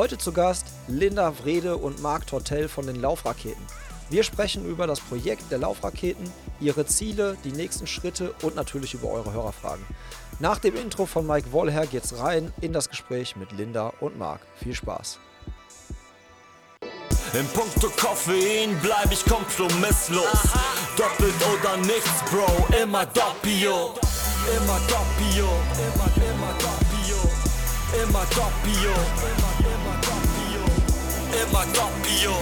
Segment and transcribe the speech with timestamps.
[0.00, 3.62] Heute zu Gast Linda Wrede und Marc Tortell von den Laufraketen.
[4.08, 6.24] Wir sprechen über das Projekt der Laufraketen,
[6.58, 9.84] ihre Ziele, die nächsten Schritte und natürlich über eure Hörerfragen.
[10.38, 14.40] Nach dem Intro von Mike Wollher geht's rein in das Gespräch mit Linda und Marc.
[14.56, 15.18] Viel Spaß.
[17.34, 20.48] In puncto Koffein bleib ich kompromisslos.
[20.96, 23.92] Doppelt oder nichts, Bro, immer doppio.
[24.56, 25.44] Immer doppio,
[25.76, 26.90] immer, immer doppio.
[28.02, 29.39] Immer doppio, immer doppio.
[31.32, 32.32] Immer doppio,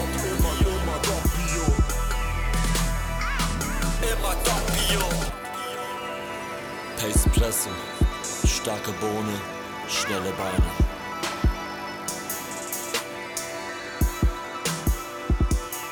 [4.02, 5.09] immer, doppio.
[6.97, 7.70] Pace Presse,
[8.47, 9.38] starke Bohne,
[9.88, 10.88] schnelle Beine.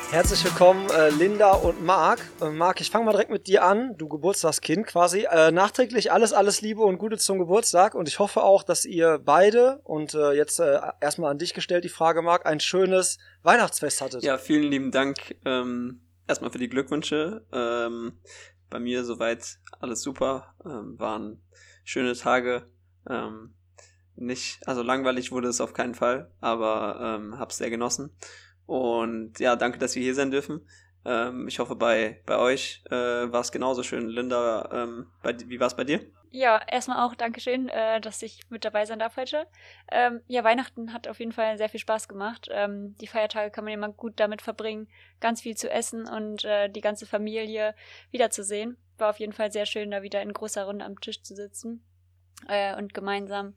[0.09, 2.21] Herzlich willkommen, äh, Linda und Marc.
[2.41, 5.27] Äh, Marc, ich fange mal direkt mit dir an, du Geburtstagskind quasi.
[5.29, 9.19] Äh, nachträglich alles, alles Liebe und Gute zum Geburtstag und ich hoffe auch, dass ihr
[9.23, 13.99] beide und äh, jetzt äh, erstmal an dich gestellt die Frage, Marc, ein schönes Weihnachtsfest
[13.99, 14.23] hattet.
[14.23, 17.45] Ja, vielen lieben Dank ähm, erstmal für die Glückwünsche.
[17.51, 18.13] Ähm,
[18.69, 21.41] bei mir soweit alles super, ähm, waren
[21.83, 22.65] schöne Tage.
[23.09, 23.55] Ähm,
[24.15, 28.15] nicht, also langweilig wurde es auf keinen Fall, aber ähm, hab's sehr genossen.
[28.67, 30.61] Und ja, danke, dass wir hier sein dürfen.
[31.05, 34.07] Ähm, ich hoffe, bei, bei euch äh, war es genauso schön.
[34.07, 36.01] Linda, ähm, bei, wie war es bei dir?
[36.31, 39.47] Ja, erstmal auch Dankeschön, äh, dass ich mit dabei sein darf heute.
[39.89, 42.49] Ähm, ja, Weihnachten hat auf jeden Fall sehr viel Spaß gemacht.
[42.51, 44.89] Ähm, die Feiertage kann man immer gut damit verbringen,
[45.21, 47.73] ganz viel zu essen und äh, die ganze Familie
[48.11, 48.77] wiederzusehen.
[48.97, 51.81] War auf jeden Fall sehr schön, da wieder in großer Runde am Tisch zu sitzen
[52.49, 53.55] äh, und gemeinsam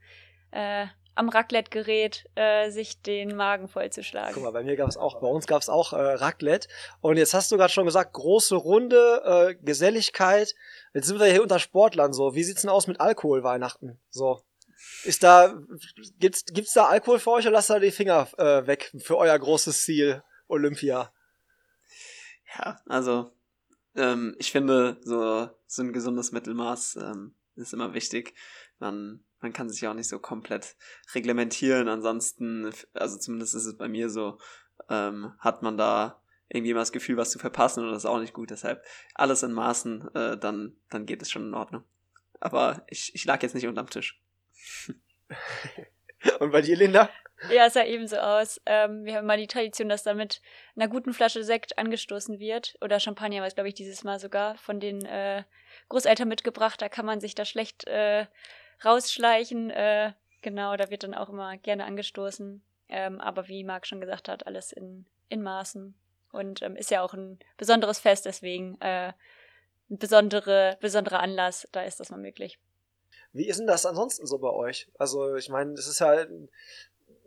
[0.52, 4.34] äh, am Raclette-Gerät äh, sich den Magen vollzuschlagen.
[4.34, 6.68] Guck mal, bei mir gab es auch, bei uns gab es auch äh, Raclette.
[7.00, 10.54] Und jetzt hast du gerade schon gesagt, große Runde, äh, Geselligkeit.
[10.94, 12.34] Jetzt sind wir hier unter Sportlern so.
[12.34, 13.98] Wie sieht's denn aus mit Alkohol Weihnachten?
[14.10, 14.40] So.
[15.04, 15.54] Ist da,
[16.18, 19.38] gibt's, gibt's da Alkohol für euch oder lasst da die Finger äh, weg für euer
[19.38, 21.12] großes Ziel Olympia?
[22.58, 23.30] Ja, also
[23.94, 28.34] ähm, ich finde, so, so ein gesundes Mittelmaß ähm, ist immer wichtig.
[28.78, 30.76] Man man kann sich ja auch nicht so komplett
[31.14, 31.88] reglementieren.
[31.88, 34.38] Ansonsten, also zumindest ist es bei mir so,
[34.88, 38.18] ähm, hat man da irgendwie immer das Gefühl, was zu verpassen und das ist auch
[38.18, 38.50] nicht gut.
[38.50, 38.84] Deshalb
[39.14, 41.84] alles in Maßen, äh, dann, dann geht es schon in Ordnung.
[42.40, 44.20] Aber ich, ich lag jetzt nicht unterm Tisch.
[46.40, 47.08] und bei dir, Linda?
[47.48, 48.60] Ja, es sah ebenso aus.
[48.66, 50.42] Ähm, wir haben mal die Tradition, dass da mit
[50.76, 52.76] einer guten Flasche Sekt angestoßen wird.
[52.82, 55.44] Oder Champagner war es, glaube ich, dieses Mal sogar von den äh,
[55.88, 56.82] Großeltern mitgebracht.
[56.82, 58.26] Da kann man sich da schlecht äh,
[58.84, 59.70] rausschleichen.
[59.70, 62.62] Äh, genau, da wird dann auch immer gerne angestoßen.
[62.88, 65.94] Ähm, aber wie Marc schon gesagt hat, alles in, in Maßen.
[66.32, 69.12] Und ähm, ist ja auch ein besonderes Fest, deswegen äh,
[69.90, 72.58] ein besondere, besonderer Anlass, da ist das mal möglich.
[73.32, 74.90] Wie ist denn das ansonsten so bei euch?
[74.98, 76.26] Also, ich meine, das ist ja,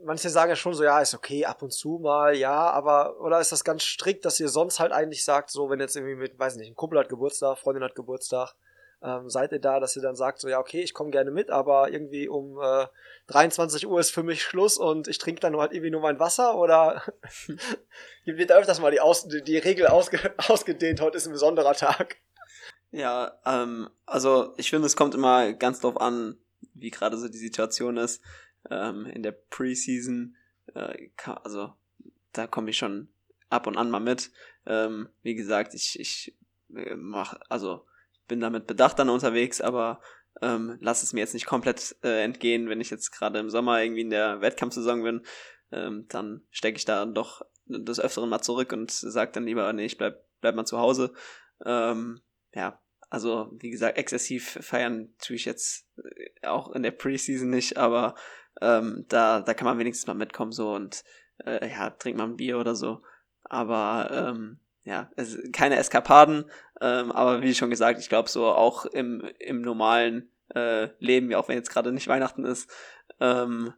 [0.04, 3.40] manche sagen ja schon so, ja, ist okay, ab und zu mal, ja, aber, oder
[3.40, 6.38] ist das ganz strikt, dass ihr sonst halt eigentlich sagt, so, wenn jetzt irgendwie mit,
[6.38, 8.56] weiß nicht, ein Kumpel hat Geburtstag, Freundin hat Geburtstag,
[9.04, 11.50] ähm, seid ihr da, dass ihr dann sagt, so ja, okay, ich komme gerne mit,
[11.50, 12.88] aber irgendwie um äh,
[13.28, 16.56] 23 Uhr ist für mich Schluss und ich trinke dann halt irgendwie nur mein Wasser
[16.56, 17.04] oder
[18.26, 21.74] wird da öfters mal die, Aus die, die Regel ausge ausgedehnt, heute ist ein besonderer
[21.74, 22.18] Tag.
[22.92, 26.38] Ja, ähm, also ich finde, es kommt immer ganz drauf an,
[26.74, 28.22] wie gerade so die Situation ist.
[28.70, 30.38] Ähm, in der Preseason,
[30.76, 31.10] äh,
[31.44, 31.74] also
[32.32, 33.10] da komme ich schon
[33.50, 34.32] ab und an mal mit.
[34.66, 36.38] Ähm, wie gesagt, ich, ich
[36.74, 37.86] äh, mache, also
[38.28, 40.02] bin damit bedacht dann unterwegs, aber
[40.42, 43.82] ähm, lass es mir jetzt nicht komplett äh, entgehen, wenn ich jetzt gerade im Sommer
[43.82, 45.26] irgendwie in der Wettkampfsaison bin,
[45.72, 49.86] ähm, dann stecke ich da doch des Öfteren mal zurück und sage dann lieber, nee,
[49.86, 51.14] ich bleib, bleib mal zu Hause.
[51.66, 52.22] Ähm,
[52.54, 57.78] ja, also wie gesagt, exzessiv feiern tue ich jetzt äh, auch in der Preseason nicht,
[57.78, 58.16] aber
[58.62, 61.04] ähm, da, da kann man wenigstens mal mitkommen so und
[61.46, 63.04] äh, ja, trinkt mal ein Bier oder so.
[63.44, 66.46] Aber ähm, ja, es, keine Eskapaden,
[66.82, 71.38] ähm, aber wie schon gesagt, ich glaube so auch im, im normalen äh, Leben, ja
[71.38, 72.70] auch wenn jetzt gerade nicht Weihnachten ist,
[73.20, 73.74] ähm,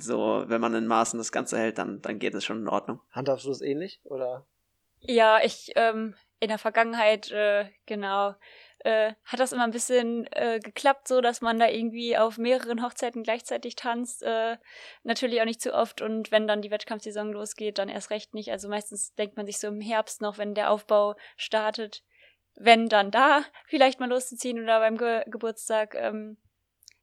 [0.00, 3.00] so wenn man in Maßen das Ganze hält, dann, dann geht es schon in Ordnung.
[3.10, 4.46] Handhabst du das ähnlich oder?
[5.00, 8.34] Ja, ich ähm, in der Vergangenheit äh, genau
[8.80, 12.82] äh, hat das immer ein bisschen äh, geklappt, so dass man da irgendwie auf mehreren
[12.82, 14.22] Hochzeiten gleichzeitig tanzt.
[14.22, 14.56] Äh,
[15.02, 18.50] natürlich auch nicht zu oft und wenn dann die Wettkampfsaison losgeht, dann erst recht nicht.
[18.50, 22.02] Also meistens denkt man sich so im Herbst noch, wenn der Aufbau startet,
[22.54, 25.94] wenn dann da vielleicht mal loszuziehen oder beim Ge Geburtstag.
[25.94, 26.36] Ähm,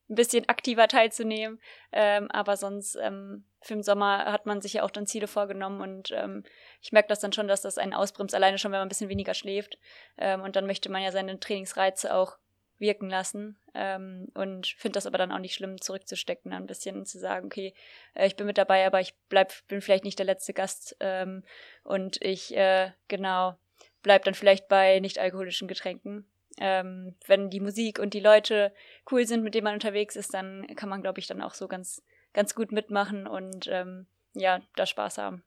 [0.09, 1.59] ein bisschen aktiver teilzunehmen.
[1.91, 5.81] Ähm, aber sonst ähm, für den Sommer hat man sich ja auch dann Ziele vorgenommen
[5.81, 6.43] und ähm,
[6.81, 9.09] ich merke das dann schon, dass das einen ausbremst, alleine schon, wenn man ein bisschen
[9.09, 9.79] weniger schläft.
[10.17, 12.37] Ähm, und dann möchte man ja seine Trainingsreize auch
[12.77, 17.19] wirken lassen ähm, und finde das aber dann auch nicht schlimm, zurückzustecken, ein bisschen zu
[17.19, 17.73] sagen, okay,
[18.13, 21.43] äh, ich bin mit dabei, aber ich bleib, bin vielleicht nicht der letzte Gast ähm,
[21.83, 23.55] und ich äh, genau
[24.01, 26.29] bleib dann vielleicht bei nicht alkoholischen Getränken.
[26.59, 28.71] Ähm, wenn die Musik und die Leute
[29.11, 31.67] cool sind, mit denen man unterwegs ist, dann kann man, glaube ich, dann auch so
[31.67, 32.01] ganz,
[32.33, 35.43] ganz gut mitmachen und ähm, ja, da Spaß haben.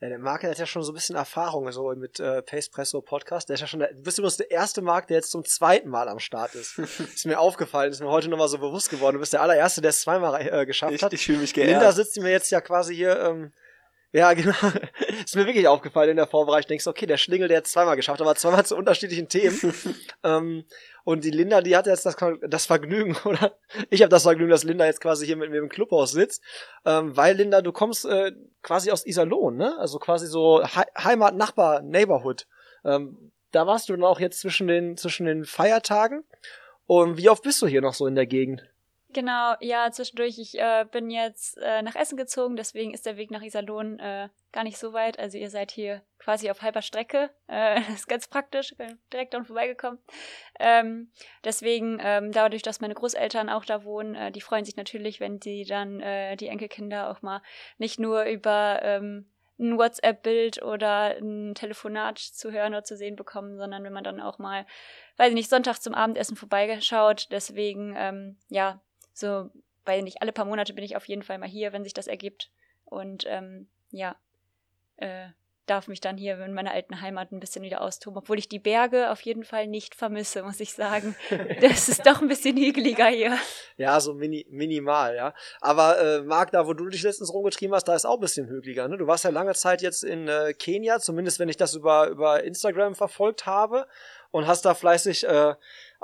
[0.00, 3.48] Ja, der Marc hat ja schon so ein bisschen Erfahrung so mit äh, Pacepresso Podcast.
[3.48, 5.88] Der ist ja schon, der, du bist übrigens der erste Marc, der jetzt zum zweiten
[5.88, 6.78] Mal am Start ist.
[6.78, 9.14] ist mir aufgefallen, ist mir heute nochmal so bewusst geworden.
[9.14, 11.12] Du bist der allererste, der es zweimal äh, geschafft Ich, hat.
[11.12, 11.70] ich fühle mich geehrt.
[11.70, 13.52] Linda sitzt mir jetzt ja quasi hier, ähm,
[14.14, 14.54] ja, genau.
[15.24, 16.68] ist mir wirklich aufgefallen in der Vorbereitung.
[16.68, 19.74] Denkst, okay, der Schlingel, der hat zweimal geschafft, aber zweimal zu unterschiedlichen Themen.
[20.22, 20.64] ähm,
[21.02, 22.16] und die Linda, die hat jetzt das,
[22.48, 23.58] das Vergnügen, oder?
[23.90, 26.44] Ich habe das Vergnügen, dass Linda jetzt quasi hier mit mir im Clubhaus sitzt.
[26.84, 28.30] Ähm, weil, Linda, du kommst äh,
[28.62, 29.76] quasi aus Iserlohn, ne?
[29.80, 32.46] Also quasi so He Heimat, Nachbar, Neighborhood.
[32.84, 36.22] Ähm, da warst du dann auch jetzt zwischen den, zwischen den Feiertagen.
[36.86, 38.62] Und wie oft bist du hier noch so in der Gegend?
[39.14, 40.40] Genau, ja, zwischendurch.
[40.40, 44.28] Ich äh, bin jetzt äh, nach Essen gezogen, deswegen ist der Weg nach Iserlohn äh,
[44.50, 45.20] gar nicht so weit.
[45.20, 47.30] Also ihr seid hier quasi auf halber Strecke.
[47.46, 48.74] Das ist ganz praktisch,
[49.12, 50.00] direkt dann vorbeigekommen.
[50.58, 51.12] Ähm,
[51.44, 55.40] deswegen, ähm, dadurch, dass meine Großeltern auch da wohnen, äh, die freuen sich natürlich, wenn
[55.40, 57.40] sie dann äh, die Enkelkinder auch mal
[57.78, 59.30] nicht nur über ähm,
[59.60, 64.20] ein WhatsApp-Bild oder ein Telefonat zu hören oder zu sehen bekommen, sondern wenn man dann
[64.20, 64.66] auch mal,
[65.18, 67.28] weiß ich nicht, Sonntag zum Abendessen vorbeigeschaut.
[67.30, 68.80] Deswegen, ähm, ja,
[69.14, 69.50] so,
[69.84, 72.06] weil nicht alle paar Monate bin ich auf jeden Fall mal hier, wenn sich das
[72.06, 72.50] ergibt.
[72.84, 74.16] Und ähm, ja,
[74.96, 75.28] äh,
[75.66, 78.58] darf mich dann hier in meiner alten Heimat ein bisschen wieder austoben, obwohl ich die
[78.58, 81.16] Berge auf jeden Fall nicht vermisse, muss ich sagen.
[81.60, 83.38] Das ist doch ein bisschen hügeliger hier.
[83.76, 85.34] Ja, so mini, minimal, ja.
[85.60, 88.48] Aber äh, Marc, da wo du dich letztens rumgetrieben hast, da ist auch ein bisschen
[88.48, 88.88] hügeliger.
[88.88, 88.98] Ne?
[88.98, 92.44] Du warst ja lange Zeit jetzt in äh, Kenia, zumindest wenn ich das über, über
[92.44, 93.86] Instagram verfolgt habe
[94.30, 95.54] und hast da fleißig äh,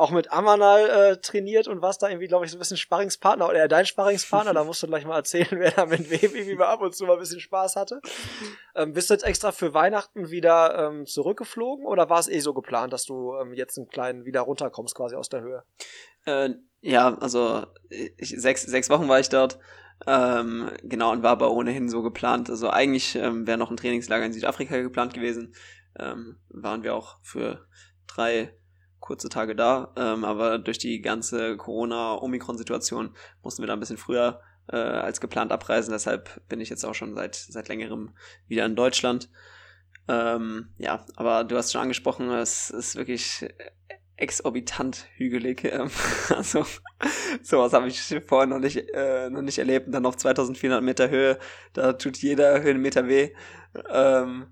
[0.00, 3.48] auch mit Amanal äh, trainiert und warst da irgendwie, glaube ich, so ein bisschen Sparringspartner
[3.48, 4.54] oder dein Sparringspartner.
[4.54, 7.04] da musst du gleich mal erzählen, wer da mit wem irgendwie mal ab und zu
[7.04, 8.00] mal ein bisschen Spaß hatte.
[8.74, 12.54] Ähm, bist du jetzt extra für Weihnachten wieder ähm, zurückgeflogen oder war es eh so
[12.54, 15.64] geplant, dass du ähm, jetzt einen kleinen wieder runterkommst quasi aus der Höhe?
[16.24, 16.50] Äh,
[16.80, 19.58] ja, also ich, sechs, sechs Wochen war ich dort.
[20.06, 22.48] Ähm, genau, und war aber ohnehin so geplant.
[22.48, 25.54] Also eigentlich ähm, wäre noch ein Trainingslager in Südafrika geplant gewesen.
[25.98, 27.66] Ähm, waren wir auch für
[28.06, 28.54] drei
[29.00, 34.40] kurze Tage da, ähm, aber durch die ganze Corona-Omikron-Situation mussten wir da ein bisschen früher
[34.68, 35.92] äh, als geplant abreisen.
[35.92, 38.14] Deshalb bin ich jetzt auch schon seit, seit längerem
[38.46, 39.30] wieder in Deutschland.
[40.08, 43.46] Ähm, ja, aber du hast schon angesprochen, es ist wirklich
[44.16, 45.64] exorbitant hügelig.
[45.64, 45.90] Ähm,
[46.28, 46.64] also
[47.42, 49.86] sowas habe ich vorher noch nicht, äh, noch nicht erlebt.
[49.86, 51.38] Und dann auf 2400 Meter Höhe,
[51.72, 53.30] da tut jeder Höhenmeter weh.
[53.88, 54.48] Ähm,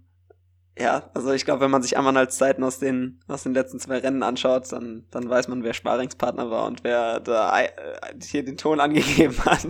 [0.79, 3.99] ja, also ich glaube, wenn man sich Amanals Zeiten aus den, aus den letzten zwei
[3.99, 7.71] Rennen anschaut, dann, dann weiß man, wer Sparingspartner war und wer da äh,
[8.23, 9.67] hier den Ton angegeben hat.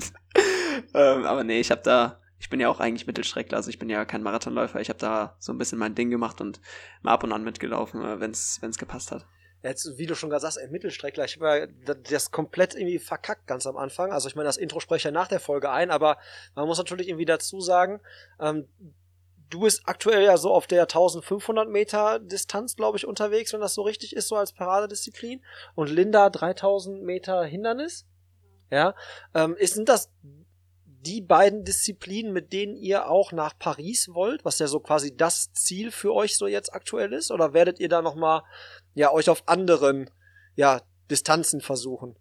[0.94, 3.88] ähm, aber nee, ich habe da, ich bin ja auch eigentlich Mittelstreckler, also ich bin
[3.88, 4.80] ja kein Marathonläufer.
[4.80, 6.60] Ich habe da so ein bisschen mein Ding gemacht und
[7.02, 9.26] mal ab und an mitgelaufen, äh, wenn es gepasst hat.
[9.62, 13.48] Jetzt, wie du schon gerade sagst, ey, Mittelstreckler, ich habe ja das komplett irgendwie verkackt
[13.48, 14.12] ganz am Anfang.
[14.12, 16.18] Also ich meine, das Intro spreche ich ja nach der Folge ein, aber
[16.54, 18.00] man muss natürlich irgendwie dazu sagen,
[18.38, 18.68] ähm,
[19.50, 23.74] du bist aktuell ja so auf der 1500 Meter Distanz, glaube ich, unterwegs, wenn das
[23.74, 25.42] so richtig ist, so als Paradedisziplin.
[25.74, 28.06] Und Linda 3000 Meter Hindernis.
[28.70, 28.94] Ja,
[29.34, 30.10] ähm, ist, sind das
[31.00, 35.52] die beiden Disziplinen, mit denen ihr auch nach Paris wollt, was ja so quasi das
[35.52, 37.30] Ziel für euch so jetzt aktuell ist?
[37.30, 38.42] Oder werdet ihr da nochmal,
[38.94, 40.10] ja, euch auf anderen,
[40.54, 42.16] ja, Distanzen versuchen?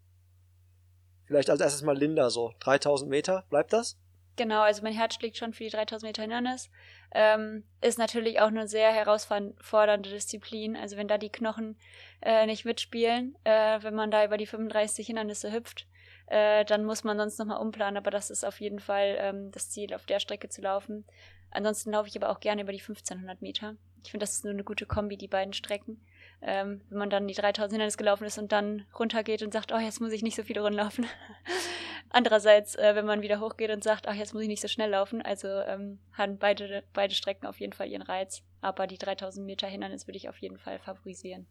[1.26, 2.54] Vielleicht als erstes mal Linda so.
[2.62, 3.98] 3000 Meter, bleibt das?
[4.38, 6.70] Genau, also mein Herz schlägt schon für die 3000 Meter Hindernis.
[7.12, 10.78] Ähm, ist natürlich auch eine sehr herausfordernde Disziplin.
[10.78, 11.76] Also wenn da die Knochen
[12.22, 15.88] äh, nicht mitspielen, äh, wenn man da über die 35 Hindernisse hüpft,
[16.28, 17.98] äh, dann muss man sonst nochmal umplanen.
[17.98, 21.04] Aber das ist auf jeden Fall ähm, das Ziel, auf der Strecke zu laufen.
[21.50, 23.76] Ansonsten laufe ich aber auch gerne über die 1500 Meter.
[24.04, 26.00] Ich finde, das ist nur eine gute Kombi, die beiden Strecken.
[26.44, 29.80] Ähm, wenn man dann die 3000 Hindernis gelaufen ist und dann runtergeht und sagt, oh,
[29.80, 31.08] jetzt muss ich nicht so viele Runden laufen.
[32.10, 34.90] Andererseits, äh, wenn man wieder hochgeht und sagt, ach, jetzt muss ich nicht so schnell
[34.90, 35.22] laufen.
[35.22, 38.44] Also ähm, haben beide, beide Strecken auf jeden Fall ihren Reiz.
[38.62, 41.48] Aber die 3000 Meter Hindernis würde ich auf jeden Fall favorisieren.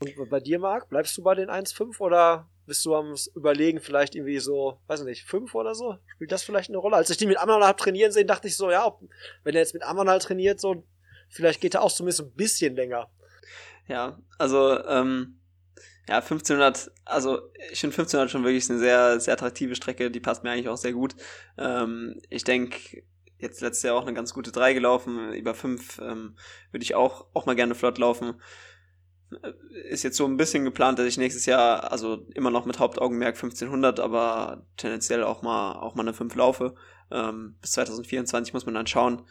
[0.00, 4.14] Und bei dir, Marc, bleibst du bei den 1,5 oder bist du am Überlegen, vielleicht
[4.14, 5.98] irgendwie so, weiß nicht, 5 oder so?
[6.06, 6.96] Spielt das vielleicht eine Rolle?
[6.96, 9.02] Als ich die mit Amanal hab trainieren sehen, dachte ich so, ja, ob,
[9.44, 10.84] wenn er jetzt mit Amanal trainiert, so,
[11.28, 13.10] vielleicht geht er auch zumindest ein bisschen länger.
[13.88, 15.39] Ja, also, ähm,
[16.10, 17.38] ja, 1500, also
[17.70, 20.76] ich finde 1500 schon wirklich eine sehr, sehr attraktive Strecke, die passt mir eigentlich auch
[20.76, 21.14] sehr gut.
[21.56, 23.04] Ähm, ich denke,
[23.38, 26.36] jetzt letztes Jahr auch eine ganz gute 3 gelaufen, über 5 ähm,
[26.72, 28.42] würde ich auch, auch mal gerne flott laufen.
[29.88, 33.36] ist jetzt so ein bisschen geplant, dass ich nächstes Jahr, also immer noch mit Hauptaugenmerk
[33.36, 36.74] 1500, aber tendenziell auch mal, auch mal eine 5 laufe.
[37.12, 39.22] Ähm, bis 2024 muss man dann schauen.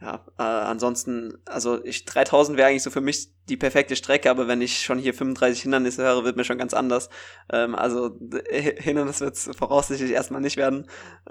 [0.00, 4.48] Ja, äh, ansonsten, also ich 3000 wäre eigentlich so für mich die perfekte Strecke, aber
[4.48, 7.10] wenn ich schon hier 35 Hindernisse höre, wird mir schon ganz anders.
[7.52, 8.18] Ähm, also
[8.50, 10.86] Hindernis wird es voraussichtlich erstmal nicht werden.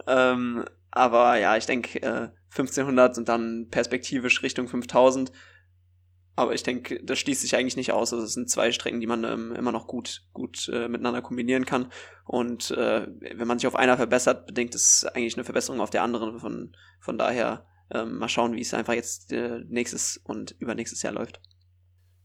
[0.06, 5.32] Ähm, aber ja, ich denke äh, 1500 und dann perspektivisch Richtung 5000
[6.40, 8.14] aber ich denke, das schließt sich eigentlich nicht aus.
[8.14, 11.66] Also es sind zwei Strecken, die man ähm, immer noch gut, gut äh, miteinander kombinieren
[11.66, 11.92] kann.
[12.24, 16.02] Und äh, wenn man sich auf einer verbessert, bedingt es eigentlich eine Verbesserung auf der
[16.02, 16.40] anderen.
[16.40, 21.14] Von, von daher ähm, mal schauen, wie es einfach jetzt äh, nächstes und übernächstes Jahr
[21.14, 21.40] läuft.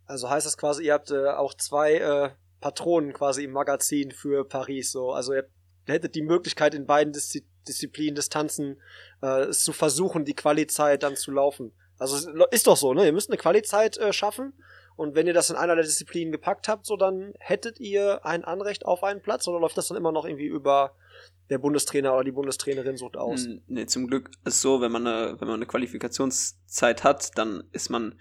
[0.06, 2.30] Also heißt das quasi, ihr habt äh, auch zwei äh,
[2.61, 4.92] Patronen quasi im Magazin für Paris.
[4.92, 5.49] So, also ihr
[5.87, 8.78] hättet die Möglichkeit in beiden Diszi Disziplinen, Distanzen,
[9.23, 11.73] äh, zu versuchen, die Quali-Zeit dann zu laufen.
[11.99, 13.06] Also ist doch so, ne?
[13.06, 14.52] Ihr müsst eine Qualizeit äh, schaffen.
[14.97, 18.44] Und wenn ihr das in einer der Disziplinen gepackt habt, so dann hättet ihr ein
[18.44, 20.94] Anrecht auf einen Platz oder läuft das dann immer noch irgendwie über
[21.51, 23.47] der Bundestrainer oder die Bundestrainerin sucht aus?
[23.67, 27.91] Nee, zum Glück ist so, wenn man eine, wenn man eine Qualifikationszeit hat, dann ist
[27.91, 28.19] man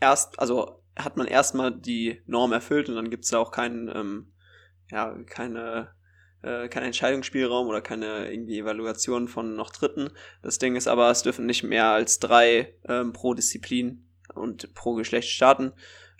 [0.00, 3.88] erst, also hat man erstmal die Norm erfüllt und dann gibt es da auch keinen,
[3.88, 4.32] ähm,
[4.90, 5.94] ja, keine
[6.42, 10.10] äh, kein Entscheidungsspielraum oder keine irgendwie Evaluation von noch Dritten.
[10.42, 14.94] Das Ding ist aber, es dürfen nicht mehr als drei ähm, pro Disziplin und pro
[14.94, 15.72] Geschlecht starten.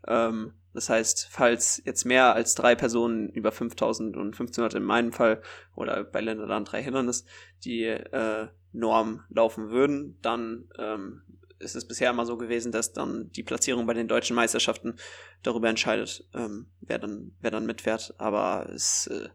[0.07, 5.13] Ähm, das heißt, falls jetzt mehr als drei Personen über 5000 und 1500 in meinem
[5.13, 5.43] Fall
[5.75, 7.25] oder bei Länderland drei Hindernis
[7.65, 11.23] die äh, Norm laufen würden, dann ähm,
[11.59, 14.97] ist es bisher immer so gewesen, dass dann die Platzierung bei den deutschen Meisterschaften
[15.43, 18.15] darüber entscheidet, ähm, wer dann wer dann mitfährt.
[18.19, 19.29] Aber es äh,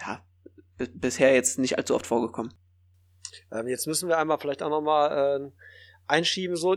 [0.00, 0.24] ja
[0.94, 2.54] bisher jetzt nicht allzu oft vorgekommen.
[3.52, 5.50] Ähm, jetzt müssen wir einmal vielleicht auch nochmal äh,
[6.06, 6.76] einschieben, so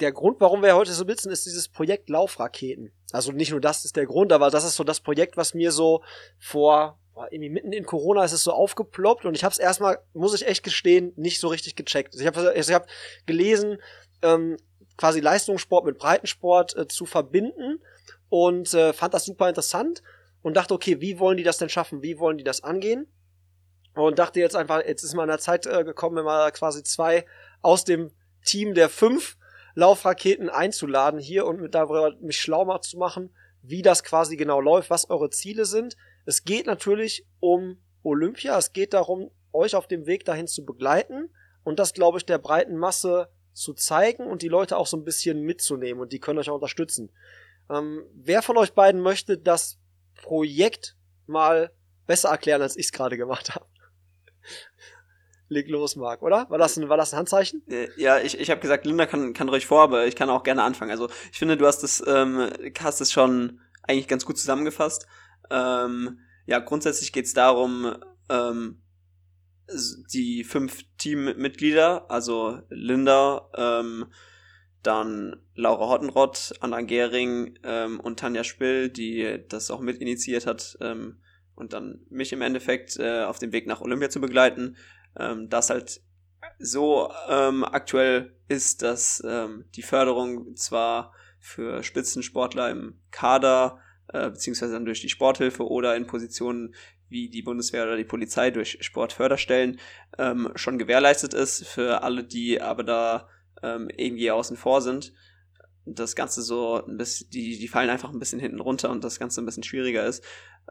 [0.00, 2.92] der Grund, warum wir heute so sitzen, ist dieses Projekt Laufraketen.
[3.16, 5.72] Also nicht nur das ist der Grund, aber das ist so das Projekt, was mir
[5.72, 6.02] so
[6.38, 6.98] vor
[7.30, 10.46] irgendwie mitten in Corona ist es so aufgeploppt und ich habe es erstmal, muss ich
[10.46, 12.12] echt gestehen, nicht so richtig gecheckt.
[12.12, 12.86] Also ich habe also ich hab
[13.24, 13.78] gelesen,
[14.22, 14.58] ähm,
[14.96, 17.80] quasi Leistungssport mit Breitensport äh, zu verbinden
[18.28, 20.02] und äh, fand das super interessant
[20.42, 22.02] und dachte, okay, wie wollen die das denn schaffen?
[22.02, 23.06] Wie wollen die das angehen?
[23.94, 27.24] Und dachte jetzt einfach, jetzt ist mal in der Zeit äh, gekommen, mal quasi zwei
[27.62, 28.10] aus dem
[28.44, 29.36] Team der fünf
[29.76, 33.30] Laufraketen einzuladen hier und mit darüber mich schlau zu machen,
[33.62, 35.96] wie das quasi genau läuft, was eure Ziele sind.
[36.24, 41.28] Es geht natürlich um Olympia, es geht darum, euch auf dem Weg dahin zu begleiten
[41.62, 45.04] und das, glaube ich, der breiten Masse zu zeigen und die Leute auch so ein
[45.04, 47.12] bisschen mitzunehmen und die können euch auch unterstützen.
[47.68, 49.78] Ähm, wer von euch beiden möchte das
[50.14, 51.70] Projekt mal
[52.06, 53.66] besser erklären, als ich es gerade gemacht habe?
[55.48, 56.48] Leg los, Marc, oder?
[56.50, 57.62] War das ein, war das ein Handzeichen?
[57.68, 60.42] Äh, ja, ich, ich habe gesagt, Linda kann, kann ruhig vor, aber ich kann auch
[60.42, 60.90] gerne anfangen.
[60.90, 62.50] Also ich finde, du hast es, ähm,
[62.80, 65.06] hast es schon eigentlich ganz gut zusammengefasst.
[65.50, 67.96] Ähm, ja, grundsätzlich geht es darum,
[68.28, 68.82] ähm,
[70.12, 74.06] die fünf Teammitglieder, also Linda, ähm,
[74.82, 80.76] dann Laura Hottenrott, Anna Gehring ähm, und Tanja Spill, die das auch mit initiiert hat,
[80.80, 81.18] ähm,
[81.56, 84.76] und dann mich im Endeffekt äh, auf dem Weg nach Olympia zu begleiten,
[85.18, 86.00] ähm, das halt
[86.58, 94.72] so ähm, aktuell ist, dass ähm, die Förderung zwar für Spitzensportler im Kader äh, beziehungsweise
[94.72, 96.74] dann durch die Sporthilfe oder in Positionen
[97.08, 99.78] wie die Bundeswehr oder die Polizei durch Sportförderstellen
[100.18, 101.66] ähm, schon gewährleistet ist.
[101.66, 103.28] Für alle, die aber da
[103.62, 105.12] ähm, irgendwie außen vor sind,
[105.84, 109.20] das Ganze so ein bisschen, die, die fallen einfach ein bisschen hinten runter und das
[109.20, 110.24] Ganze ein bisschen schwieriger ist,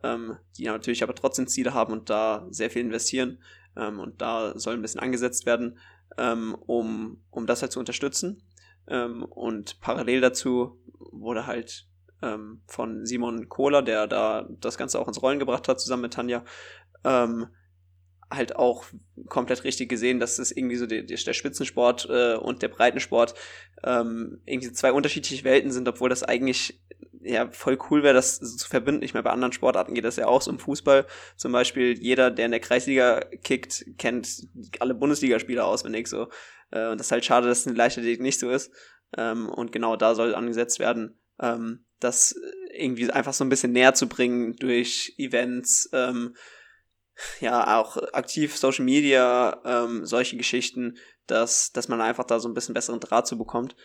[0.04, 3.40] ähm, die natürlich aber trotzdem Ziele haben und da sehr viel investieren
[3.78, 5.80] ähm, und da soll ein bisschen angesetzt werden,
[6.18, 8.44] ähm, um, um das halt zu unterstützen.
[8.88, 11.88] Ähm, und parallel dazu wurde halt
[12.22, 16.14] ähm, von Simon Kohler, der da das Ganze auch ins Rollen gebracht hat, zusammen mit
[16.14, 16.44] Tanja,
[17.04, 17.48] ähm,
[18.30, 18.86] halt auch
[19.28, 23.36] komplett richtig gesehen, dass es irgendwie so der, der Spitzensport äh, und der Breitensport
[23.84, 26.82] ähm, irgendwie zwei unterschiedliche Welten sind, obwohl das eigentlich
[27.26, 29.04] ja voll cool wäre, das zu verbinden.
[29.04, 31.06] Ich meine, bei anderen Sportarten geht das ja auch so im Fußball.
[31.36, 34.48] Zum Beispiel jeder, der in der Kreisliga kickt, kennt
[34.80, 36.30] alle Bundesligaspieler auswendig so.
[36.72, 38.72] Äh, und das ist halt schade, dass es in Leichtathletik nicht so ist.
[39.18, 42.36] Ähm, und genau da soll angesetzt werden, ähm, das
[42.72, 46.36] irgendwie einfach so ein bisschen näher zu bringen durch Events, ähm,
[47.40, 49.62] ja, auch aktiv Social Media,
[50.02, 53.78] solche Geschichten, dass, dass man einfach da so ein bisschen besseren Draht zu bekommt.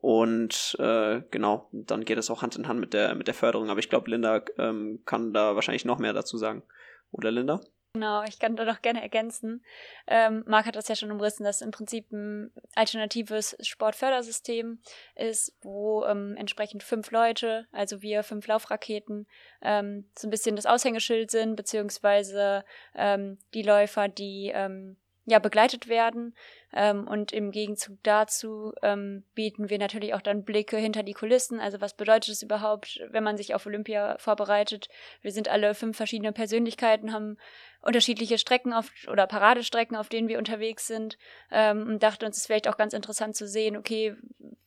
[0.00, 3.68] Und äh, genau, dann geht es auch Hand in Hand mit der, mit der Förderung.
[3.68, 6.62] Aber ich glaube, Linda ähm, kann da wahrscheinlich noch mehr dazu sagen.
[7.10, 7.60] Oder Linda?
[7.94, 9.64] Genau, ich kann da doch gerne ergänzen.
[10.06, 14.78] Ähm, Marc hat das ja schon umrissen, dass im Prinzip ein alternatives Sportfördersystem
[15.16, 19.26] ist, wo ähm, entsprechend fünf Leute, also wir fünf Laufraketen,
[19.62, 22.64] ähm, so ein bisschen das Aushängeschild sind, beziehungsweise
[22.94, 24.96] ähm, die Läufer, die ähm,
[25.30, 26.34] ja begleitet werden.
[26.72, 31.60] Ähm, und im Gegenzug dazu ähm, bieten wir natürlich auch dann Blicke hinter die Kulissen.
[31.60, 34.88] Also was bedeutet es überhaupt, wenn man sich auf Olympia vorbereitet?
[35.22, 37.38] Wir sind alle fünf verschiedene Persönlichkeiten, haben
[37.80, 41.18] unterschiedliche Strecken auf oder Paradestrecken, auf denen wir unterwegs sind.
[41.50, 44.14] Ähm, und dachte uns, es ist vielleicht auch ganz interessant zu sehen, okay,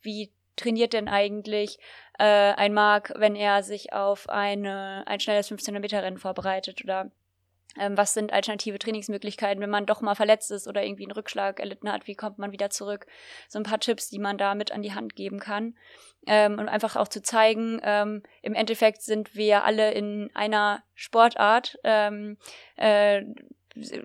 [0.00, 1.78] wie trainiert denn eigentlich
[2.18, 7.10] äh, ein Mark, wenn er sich auf eine, ein schnelles 1500 Meter Rennen vorbereitet oder
[7.78, 11.60] ähm, was sind alternative Trainingsmöglichkeiten, wenn man doch mal verletzt ist oder irgendwie einen Rückschlag
[11.60, 13.06] erlitten hat, wie kommt man wieder zurück?
[13.48, 15.74] So ein paar Tipps, die man da mit an die Hand geben kann.
[16.26, 21.78] Ähm, und einfach auch zu zeigen, ähm, im Endeffekt sind wir alle in einer Sportart,
[21.82, 22.36] ähm,
[22.76, 23.22] äh,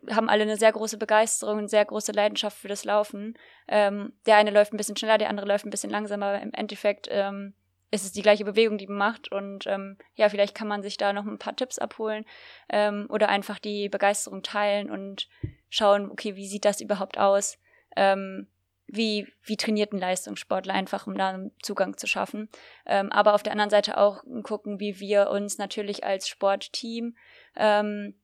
[0.10, 3.38] haben alle eine sehr große Begeisterung, eine sehr große Leidenschaft für das Laufen.
[3.68, 7.08] Ähm, der eine läuft ein bisschen schneller, der andere läuft ein bisschen langsamer, im Endeffekt
[7.12, 7.54] ähm,
[7.92, 9.32] ist es die gleiche Bewegung, die man macht.
[9.32, 12.26] Und ähm, ja, vielleicht kann man sich da noch ein paar Tipps abholen
[12.70, 15.28] ähm, oder einfach die Begeisterung teilen und
[15.70, 17.58] schauen, okay, wie sieht das überhaupt aus?
[17.96, 18.48] Ähm,
[18.88, 22.50] wie, wie trainiert ein Leistungssportler einfach, um da einen Zugang zu schaffen.
[22.86, 27.16] Ähm, aber auf der anderen Seite auch gucken, wie wir uns natürlich als Sportteam
[27.56, 28.16] ähm,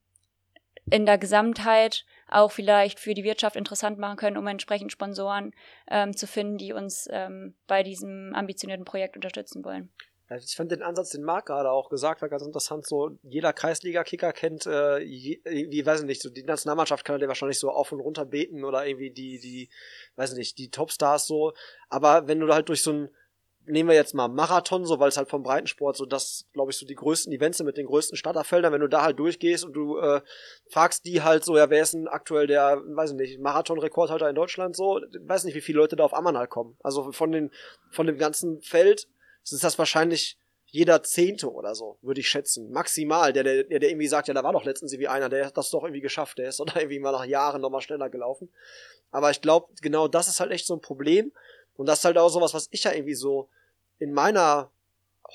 [0.90, 5.54] in der Gesamtheit auch vielleicht für die Wirtschaft interessant machen können, um entsprechend Sponsoren
[5.90, 9.90] ähm, zu finden, die uns ähm, bei diesem ambitionierten Projekt unterstützen wollen.
[10.38, 12.88] Ich fand den Ansatz, den Marc gerade auch gesagt hat, ganz interessant.
[12.88, 17.28] So, jeder Kreisliga-Kicker kennt, äh, je, wie, weiß ich nicht, so die Nationalmannschaft kann er
[17.28, 19.70] wahrscheinlich so auf und runter beten oder irgendwie die, die,
[20.16, 21.54] weiß ich nicht, die Topstars so.
[21.90, 23.10] Aber wenn du halt durch so ein
[23.66, 26.78] nehmen wir jetzt mal Marathon, so weil es halt vom Breitensport so das, glaube ich,
[26.78, 29.74] so die größten Events sind mit den größten Starterfeldern, wenn du da halt durchgehst und
[29.74, 30.22] du äh,
[30.70, 34.36] fragst die halt so, ja, wer ist denn aktuell der, weiß ich nicht, Marathon-Rekordhalter in
[34.36, 36.78] Deutschland so, weiß nicht, wie viele Leute da auf Ammann halt kommen.
[36.84, 37.52] Also von den,
[37.92, 39.08] von dem ganzen Feld
[39.44, 42.72] ist das wahrscheinlich jeder Zehnte oder so, würde ich schätzen.
[42.72, 45.56] Maximal, der, der, der irgendwie sagt, ja, da war doch letztens irgendwie einer, der hat
[45.56, 48.50] das doch irgendwie geschafft, der ist doch irgendwie mal nach Jahren nochmal schneller gelaufen.
[49.12, 51.32] Aber ich glaube, genau das ist halt echt so ein Problem.
[51.76, 53.50] Und das ist halt auch sowas, was ich ja irgendwie so
[54.00, 54.70] in meiner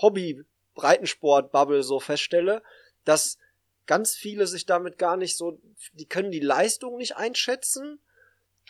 [0.00, 2.62] Hobby-Breitensport-Bubble so feststelle,
[3.04, 3.38] dass
[3.86, 5.58] ganz viele sich damit gar nicht so,
[5.94, 7.98] die können die Leistung nicht einschätzen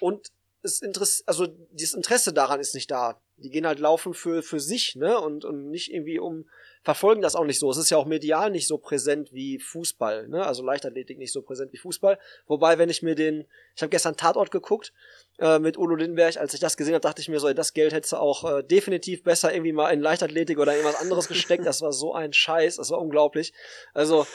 [0.01, 0.31] und
[0.63, 3.21] es Interesse, also das Interesse daran ist nicht da.
[3.37, 6.49] Die gehen halt laufen für, für sich, ne, und, und nicht irgendwie um,
[6.83, 7.71] verfolgen das auch nicht so.
[7.71, 10.45] Es ist ja auch medial nicht so präsent wie Fußball, ne?
[10.45, 12.19] Also Leichtathletik nicht so präsent wie Fußball.
[12.47, 14.93] Wobei, wenn ich mir den, ich habe gestern Tatort geguckt
[15.39, 17.73] äh, mit Udo Lindenberg, als ich das gesehen habe, dachte ich mir so, ey, das
[17.73, 21.67] Geld hättest du auch äh, definitiv besser irgendwie mal in Leichtathletik oder irgendwas anderes gesteckt.
[21.67, 23.53] Das war so ein Scheiß, das war unglaublich.
[23.95, 24.27] Also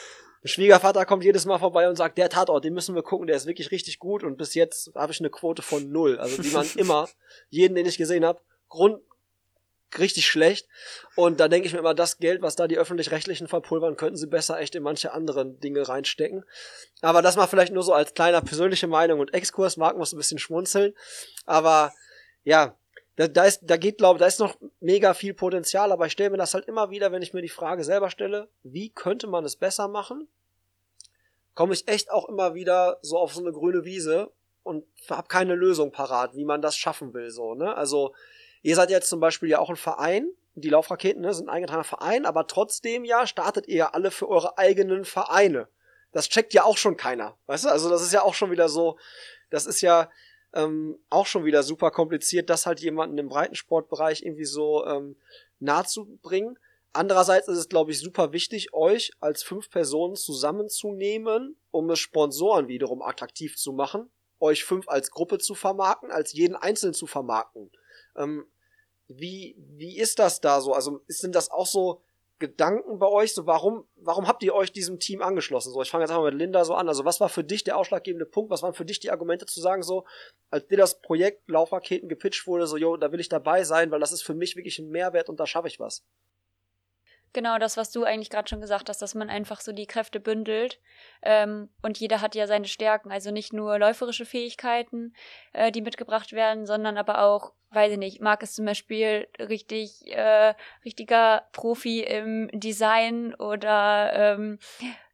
[0.44, 3.46] Schwiegervater kommt jedes Mal vorbei und sagt, der Tatort, den müssen wir gucken, der ist
[3.46, 6.18] wirklich richtig gut und bis jetzt habe ich eine Quote von null.
[6.18, 7.08] Also die man immer,
[7.48, 9.00] jeden, den ich gesehen habe, Grund,
[9.98, 10.68] richtig schlecht.
[11.16, 14.26] Und da denke ich mir immer, das Geld, was da die öffentlich-rechtlichen verpulvern, könnten sie
[14.26, 16.44] besser echt in manche anderen Dinge reinstecken.
[17.00, 19.76] Aber das mal vielleicht nur so als kleiner persönliche Meinung und Exkurs.
[19.76, 20.94] Marc muss ein bisschen schmunzeln.
[21.46, 21.92] Aber
[22.44, 22.76] ja,
[23.16, 26.30] da, da, ist, da geht, glaube da ist noch mega viel Potenzial, aber ich stelle
[26.30, 29.44] mir das halt immer wieder, wenn ich mir die Frage selber stelle, wie könnte man
[29.44, 30.28] es besser machen?
[31.54, 34.32] Komme ich echt auch immer wieder so auf so eine grüne Wiese
[34.64, 37.76] und habe keine Lösung parat, wie man das schaffen will, so, ne?
[37.76, 38.14] Also,
[38.64, 41.84] Ihr seid jetzt zum Beispiel ja auch ein Verein, die Laufraketen ne, sind ein eingetragener
[41.84, 45.68] Verein, aber trotzdem ja startet ihr ja alle für eure eigenen Vereine.
[46.12, 47.68] Das checkt ja auch schon keiner, weißt du?
[47.68, 48.96] Also das ist ja auch schon wieder so,
[49.50, 50.08] das ist ja
[50.54, 55.16] ähm, auch schon wieder super kompliziert, das halt jemanden im Breitensportbereich irgendwie so ähm,
[55.58, 56.58] nahe zu bringen.
[56.94, 62.68] Andererseits ist es, glaube ich, super wichtig, euch als fünf Personen zusammenzunehmen, um es Sponsoren
[62.68, 67.70] wiederum attraktiv zu machen, euch fünf als Gruppe zu vermarkten, als jeden einzeln zu vermarkten.
[68.16, 68.46] Ähm,
[69.08, 70.72] wie, wie ist das da so?
[70.72, 72.00] Also sind das auch so
[72.38, 73.32] Gedanken bei euch?
[73.32, 75.72] So, warum, warum habt ihr euch diesem Team angeschlossen?
[75.72, 76.88] So, ich fange jetzt einfach mit Linda so an.
[76.88, 78.50] Also, was war für dich der ausschlaggebende Punkt?
[78.50, 80.04] Was waren für dich die Argumente zu sagen, so,
[80.50, 84.00] als dir das Projekt Laufraketen gepitcht wurde, so, jo, da will ich dabei sein, weil
[84.00, 86.02] das ist für mich wirklich ein Mehrwert und da schaffe ich was?
[87.34, 90.20] Genau, das, was du eigentlich gerade schon gesagt hast, dass man einfach so die Kräfte
[90.20, 90.78] bündelt.
[91.20, 93.10] Ähm, und jeder hat ja seine Stärken.
[93.10, 95.12] Also nicht nur läuferische Fähigkeiten,
[95.52, 100.06] äh, die mitgebracht werden, sondern aber auch, weiß ich nicht, Marc ist zum Beispiel richtig,
[100.12, 104.60] äh, richtiger Profi im Design oder ähm,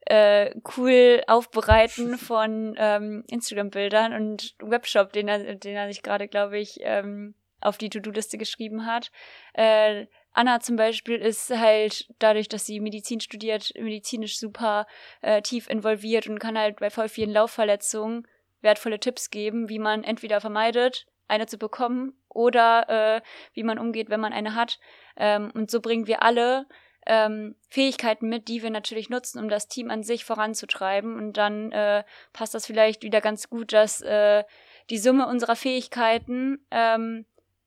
[0.05, 6.59] äh, cool aufbereiten von ähm, Instagram-Bildern und Webshop, den er, den er sich gerade, glaube
[6.59, 9.11] ich, ähm, auf die To-Do-Liste geschrieben hat.
[9.55, 14.87] Äh, Anna zum Beispiel ist halt dadurch, dass sie Medizin studiert, medizinisch super
[15.23, 18.27] äh, tief involviert und kann halt bei voll vielen Laufverletzungen
[18.61, 23.21] wertvolle Tipps geben, wie man entweder vermeidet, eine zu bekommen oder äh,
[23.55, 24.79] wie man umgeht, wenn man eine hat.
[25.17, 26.67] Ähm, und so bringen wir alle
[27.07, 31.17] ähm, Fähigkeiten mit, die wir natürlich nutzen, um das Team an sich voranzutreiben.
[31.17, 34.45] Und dann äh, passt das vielleicht wieder ganz gut, dass äh,
[34.91, 37.25] die Summe unserer Fähigkeiten ähm,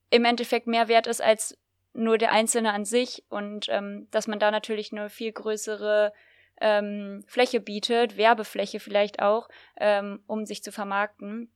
[0.09, 1.57] im Endeffekt mehr wert ist als
[1.93, 6.13] nur der Einzelne an sich und ähm, dass man da natürlich eine viel größere
[6.59, 11.51] ähm, Fläche bietet, Werbefläche vielleicht auch, ähm, um sich zu vermarkten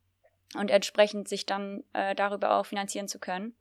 [0.55, 3.55] und entsprechend sich dann äh, darüber auch finanzieren zu können.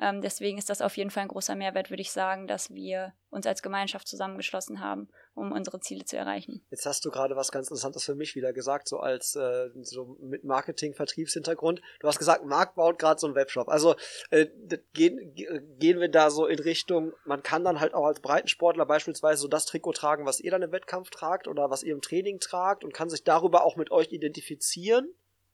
[0.00, 3.14] Ähm, deswegen ist das auf jeden Fall ein großer Mehrwert, würde ich sagen, dass wir
[3.30, 6.64] uns als Gemeinschaft zusammengeschlossen haben, um unsere Ziele zu erreichen.
[6.70, 10.16] Jetzt hast du gerade was ganz Interessantes für mich wieder gesagt, so als äh, so
[10.20, 11.82] mit Marketing, Vertriebshintergrund.
[12.00, 13.68] Du hast gesagt, Marc baut gerade so einen Webshop.
[13.68, 13.96] Also
[14.30, 14.46] äh,
[14.94, 19.42] gehen, gehen wir da so in Richtung, man kann dann halt auch als Breitensportler beispielsweise
[19.42, 22.38] so das Trikot tragen, was ihr dann im Wettkampf tragt oder was ihr im Training
[22.40, 25.12] tragt und kann sich darüber auch mit euch identifizieren.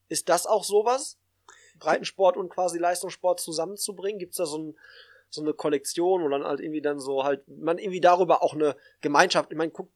[0.09, 1.19] Ist das auch sowas?
[1.79, 4.19] Breitensport und quasi Leistungssport zusammenzubringen?
[4.19, 4.79] Gibt es da so, ein,
[5.31, 8.77] so eine Kollektion wo dann halt irgendwie dann so halt, man irgendwie darüber auch eine
[9.01, 9.89] Gemeinschaft, ich meine, guck,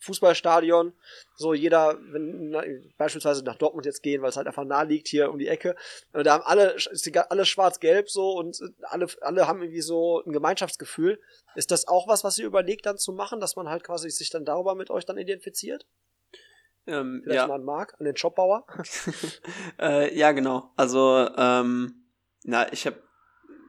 [0.00, 0.92] Fußballstadion,
[1.36, 2.62] so jeder, wenn na,
[2.96, 5.74] beispielsweise nach Dortmund jetzt gehen, weil es halt einfach nah liegt hier um die Ecke,
[6.12, 10.32] da haben alle, ist alles schwarz-gelb so und äh, alle, alle haben irgendwie so ein
[10.32, 11.20] Gemeinschaftsgefühl.
[11.54, 14.30] Ist das auch was, was ihr überlegt dann zu machen, dass man halt quasi sich
[14.30, 15.86] dann darüber mit euch dann identifiziert?
[16.86, 17.46] Ähm, Vielleicht ja.
[17.48, 18.66] mal an Marc, an den Shopbauer.
[19.80, 20.72] äh, ja, genau.
[20.76, 22.04] Also, ähm,
[22.44, 23.02] na, ich habe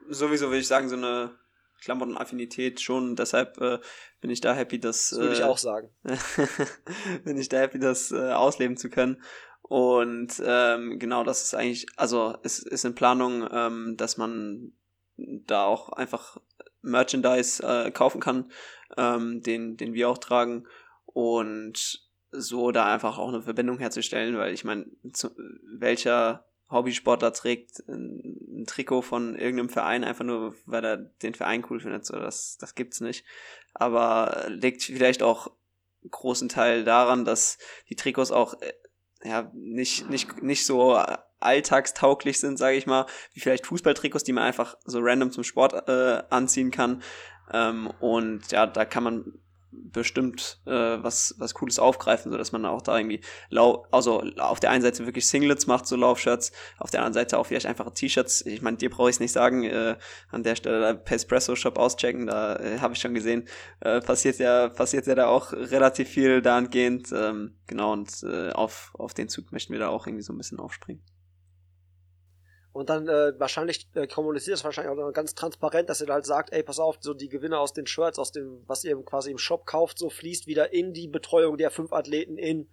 [0.09, 1.37] sowieso, würde ich sagen, so eine
[1.81, 3.15] Klamottenaffinität schon.
[3.15, 3.79] Deshalb äh,
[4.21, 5.09] bin ich da happy, dass.
[5.09, 5.89] Das würde ich äh, auch sagen.
[7.23, 9.21] bin ich da happy, das äh, ausleben zu können.
[9.61, 14.71] Und ähm, genau, das ist eigentlich, also es ist in Planung, ähm, dass man
[15.17, 16.37] da auch einfach
[16.81, 18.51] Merchandise äh, kaufen kann,
[18.95, 20.67] ähm, den, den wir auch tragen.
[21.05, 22.06] Und
[22.41, 24.85] so da einfach auch eine Verbindung herzustellen, weil ich meine,
[25.77, 31.79] welcher Hobbysportler trägt ein, Trikot von irgendeinem Verein einfach nur, weil er den Verein cool
[31.79, 33.23] findet, so das, das gibt's nicht.
[33.73, 35.51] Aber liegt vielleicht auch
[36.09, 37.57] großen Teil daran, dass
[37.89, 38.73] die Trikots auch äh,
[39.23, 40.99] ja nicht nicht nicht so
[41.39, 45.87] alltagstauglich sind, sage ich mal, wie vielleicht Fußballtrikots, die man einfach so random zum Sport
[45.87, 47.03] äh, anziehen kann.
[47.51, 49.39] Ähm, und ja, da kann man
[49.71, 54.59] bestimmt äh, was, was Cooles aufgreifen, so dass man auch da irgendwie lau also auf
[54.59, 57.93] der einen Seite wirklich Singlets macht, so Laufshirts, auf der anderen Seite auch vielleicht einfache
[57.93, 58.45] T-Shirts.
[58.45, 59.97] Ich meine, dir brauche ich es nicht sagen, äh,
[60.29, 63.47] an der Stelle da Pespresso Shop auschecken, da äh, habe ich schon gesehen,
[63.81, 68.91] äh, passiert ja, passiert ja da auch relativ viel dahingehend, ähm, genau, und äh, auf,
[68.97, 71.03] auf den Zug möchten wir da auch irgendwie so ein bisschen aufspringen.
[72.77, 76.53] Und dann äh, wahrscheinlich äh, kommuniziert es wahrscheinlich auch ganz transparent, dass ihr halt sagt,
[76.53, 79.39] ey, pass auf, so die Gewinne aus den Shirts, aus dem, was ihr quasi im
[79.39, 82.69] Shop kauft, so fließt wieder in die Betreuung der fünf Athleten in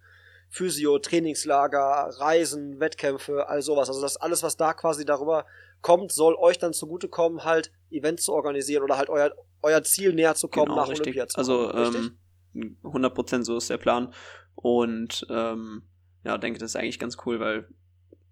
[0.47, 3.89] Physio, Trainingslager, Reisen, Wettkämpfe, all sowas.
[3.89, 5.47] Also das alles, was da quasi darüber
[5.81, 9.31] kommt, soll euch dann zugutekommen, halt Events zu organisieren oder halt euer,
[9.63, 11.15] euer Ziel näher zu kommen, genau, nach richtig.
[11.15, 12.19] Olympia zu also, kommen.
[12.53, 14.13] Ähm, 100% so ist der Plan.
[14.53, 15.81] Und ähm,
[16.23, 17.67] ja, denke, das ist eigentlich ganz cool, weil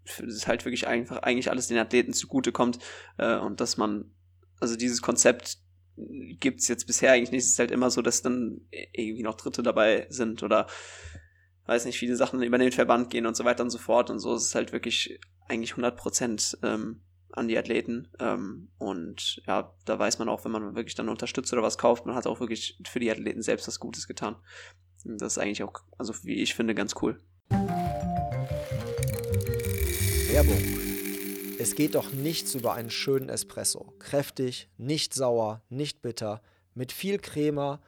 [0.06, 2.80] es halt wirklich einfach eigentlich alles den Athleten zugutekommt
[3.18, 4.12] äh, und dass man,
[4.60, 5.58] also dieses Konzept
[5.96, 7.44] gibt es jetzt bisher eigentlich nicht.
[7.44, 10.68] Es ist halt immer so, dass dann irgendwie noch Dritte dabei sind oder
[11.66, 14.20] weiß nicht, viele Sachen über den Verband gehen und so weiter und so fort und
[14.20, 14.34] so.
[14.34, 19.98] Es ist halt wirklich eigentlich 100 Prozent ähm, an die Athleten ähm, und ja, da
[19.98, 22.80] weiß man auch, wenn man wirklich dann unterstützt oder was kauft, man hat auch wirklich
[22.88, 24.36] für die Athleten selbst was Gutes getan.
[25.04, 27.20] Das ist eigentlich auch, also wie ich finde, ganz cool.
[30.34, 31.60] Werbung.
[31.60, 33.94] Es geht doch nichts über einen schönen Espresso.
[34.00, 36.42] Kräftig, nicht sauer, nicht bitter,
[36.74, 37.80] mit viel Crema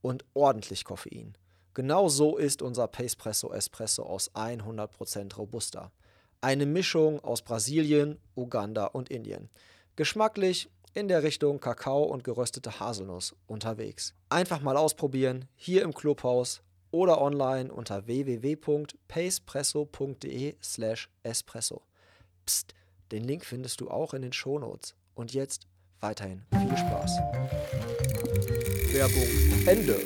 [0.00, 1.36] und ordentlich Koffein.
[1.74, 5.92] Genau so ist unser Pacepresso Espresso aus 100% Robusta.
[6.40, 9.50] Eine Mischung aus Brasilien, Uganda und Indien.
[9.94, 14.14] Geschmacklich in der Richtung Kakao und geröstete Haselnuss unterwegs.
[14.30, 21.82] Einfach mal ausprobieren, hier im Clubhaus oder online unter www.pacepresso.de slash espresso.
[22.46, 22.76] Psst,
[23.10, 24.94] den Link findest du auch in den Shownotes.
[25.14, 25.66] Und jetzt
[26.00, 27.18] weiterhin viel Spaß.
[28.92, 29.28] Werbung
[29.66, 29.96] Ende.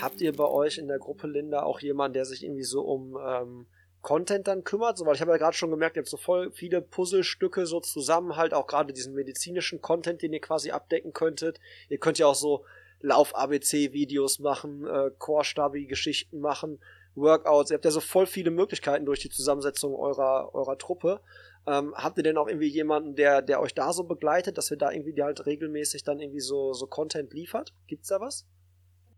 [0.00, 3.16] Habt ihr bei euch in der Gruppe Linda auch jemanden, der sich irgendwie so um
[3.16, 3.66] ähm,
[4.02, 4.98] Content dann kümmert?
[4.98, 7.80] So, weil ich habe ja gerade schon gemerkt, ihr habt so voll viele Puzzlestücke so
[7.80, 11.60] zusammen, halt auch gerade diesen medizinischen Content, den ihr quasi abdecken könntet.
[11.88, 12.64] Ihr könnt ja auch so
[13.00, 16.80] Lauf-ABC-Videos machen, äh, Core-Stabi-Geschichten machen.
[17.16, 21.20] Workouts, ihr habt ja so voll viele Möglichkeiten durch die Zusammensetzung eurer, eurer Truppe.
[21.66, 24.76] Ähm, habt ihr denn auch irgendwie jemanden, der, der euch da so begleitet, dass wir
[24.76, 27.72] da irgendwie halt regelmäßig dann irgendwie so, so Content liefert?
[27.86, 28.46] Gibt's da was?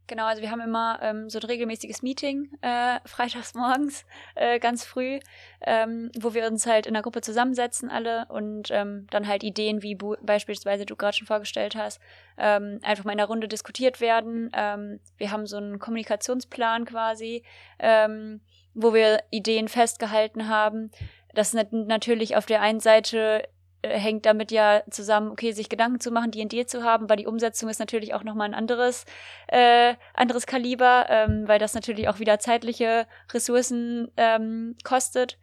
[0.08, 4.04] Genau, also wir haben immer ähm, so ein regelmäßiges Meeting äh, freitags morgens
[4.36, 5.18] äh, ganz früh,
[5.62, 9.82] ähm, wo wir uns halt in der Gruppe zusammensetzen alle und ähm, dann halt Ideen,
[9.82, 12.00] wie beispielsweise du gerade schon vorgestellt hast,
[12.38, 14.50] ähm, einfach mal in der Runde diskutiert werden.
[14.54, 17.42] Ähm, wir haben so einen Kommunikationsplan quasi,
[17.80, 18.40] ähm,
[18.74, 20.92] wo wir Ideen festgehalten haben.
[21.34, 23.42] Das ist natürlich auf der einen Seite
[23.82, 27.16] äh, hängt damit ja zusammen, okay, sich Gedanken zu machen, die Idee zu haben, weil
[27.16, 29.04] die Umsetzung ist natürlich auch nochmal ein anderes,
[29.48, 35.38] äh, anderes Kaliber, ähm, weil das natürlich auch wieder zeitliche Ressourcen ähm, kostet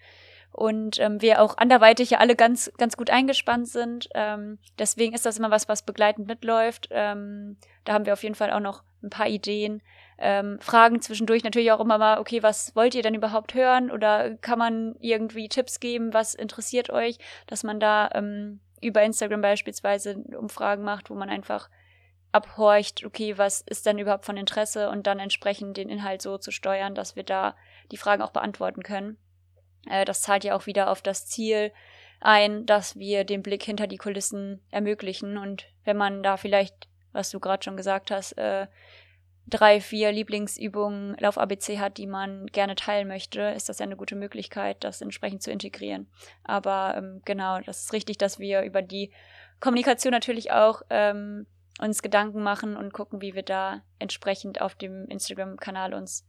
[0.54, 4.08] und ähm, wir auch anderweitig ja alle ganz, ganz gut eingespannt sind.
[4.13, 6.89] Ähm, deswegen ist das immer was, was begleitend mitläuft.
[6.91, 9.82] Ähm, da haben wir auf jeden Fall auch noch ein paar Ideen,
[10.17, 13.91] ähm, fragen zwischendurch natürlich auch immer mal, okay, was wollt ihr denn überhaupt hören?
[13.91, 19.41] Oder kann man irgendwie Tipps geben, was interessiert euch, dass man da ähm, über Instagram
[19.41, 21.69] beispielsweise Umfragen macht, wo man einfach
[22.32, 26.52] abhorcht, okay, was ist denn überhaupt von Interesse und dann entsprechend den Inhalt so zu
[26.52, 27.56] steuern, dass wir da
[27.91, 29.17] die Fragen auch beantworten können.
[29.89, 31.71] Äh, das zahlt ja auch wieder auf das Ziel
[32.19, 37.30] ein, dass wir den Blick hinter die Kulissen ermöglichen und wenn man da vielleicht, was
[37.30, 38.67] du gerade schon gesagt hast, äh,
[39.47, 44.15] drei, vier Lieblingsübungen Lauf-ABC hat, die man gerne teilen möchte, ist das ja eine gute
[44.15, 46.08] Möglichkeit, das entsprechend zu integrieren.
[46.43, 49.12] Aber ähm, genau, das ist richtig, dass wir über die
[49.60, 51.45] Kommunikation natürlich auch ähm,
[51.79, 56.25] uns Gedanken machen und gucken, wie wir da entsprechend auf dem Instagram-Kanal uns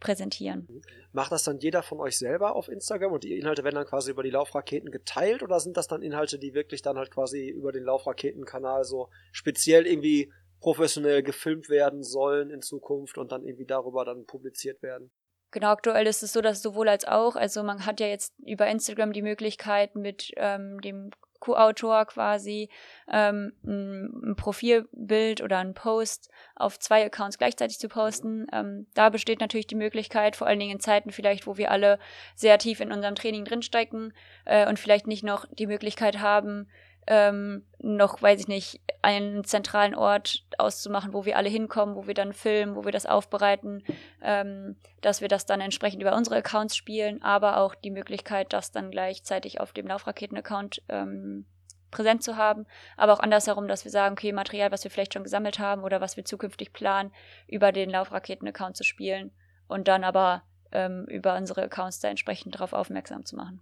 [0.00, 0.68] präsentieren.
[1.12, 4.10] Macht das dann jeder von euch selber auf Instagram und die Inhalte werden dann quasi
[4.10, 7.72] über die Laufraketen geteilt oder sind das dann Inhalte, die wirklich dann halt quasi über
[7.72, 10.30] den Laufraketenkanal so speziell irgendwie
[10.64, 15.10] professionell gefilmt werden sollen in Zukunft und dann irgendwie darüber dann publiziert werden.
[15.50, 18.66] Genau, aktuell ist es so, dass sowohl als auch, also man hat ja jetzt über
[18.66, 22.70] Instagram die Möglichkeit mit ähm, dem Co-Autor quasi
[23.12, 28.46] ähm, ein, Profilbild oder ein Post auf zwei Accounts gleichzeitig zu posten.
[28.50, 31.98] Ähm, da besteht natürlich die Möglichkeit, vor allen Dingen in Zeiten vielleicht, wo wir alle
[32.34, 34.14] sehr tief in unserem Training drinstecken
[34.46, 36.70] äh, und vielleicht nicht noch die Möglichkeit haben,
[37.06, 42.14] ähm, noch, weiß ich nicht, einen zentralen Ort auszumachen, wo wir alle hinkommen, wo wir
[42.14, 43.84] dann filmen, wo wir das aufbereiten,
[44.22, 48.72] ähm, dass wir das dann entsprechend über unsere Accounts spielen, aber auch die Möglichkeit, das
[48.72, 51.46] dann gleichzeitig auf dem Laufraketen-Account ähm,
[51.90, 55.22] präsent zu haben, aber auch andersherum, dass wir sagen, okay, Material, was wir vielleicht schon
[55.22, 57.12] gesammelt haben oder was wir zukünftig planen,
[57.46, 59.30] über den Laufraketen-Account zu spielen
[59.68, 63.60] und dann aber ähm, über unsere Accounts da entsprechend darauf aufmerksam zu machen.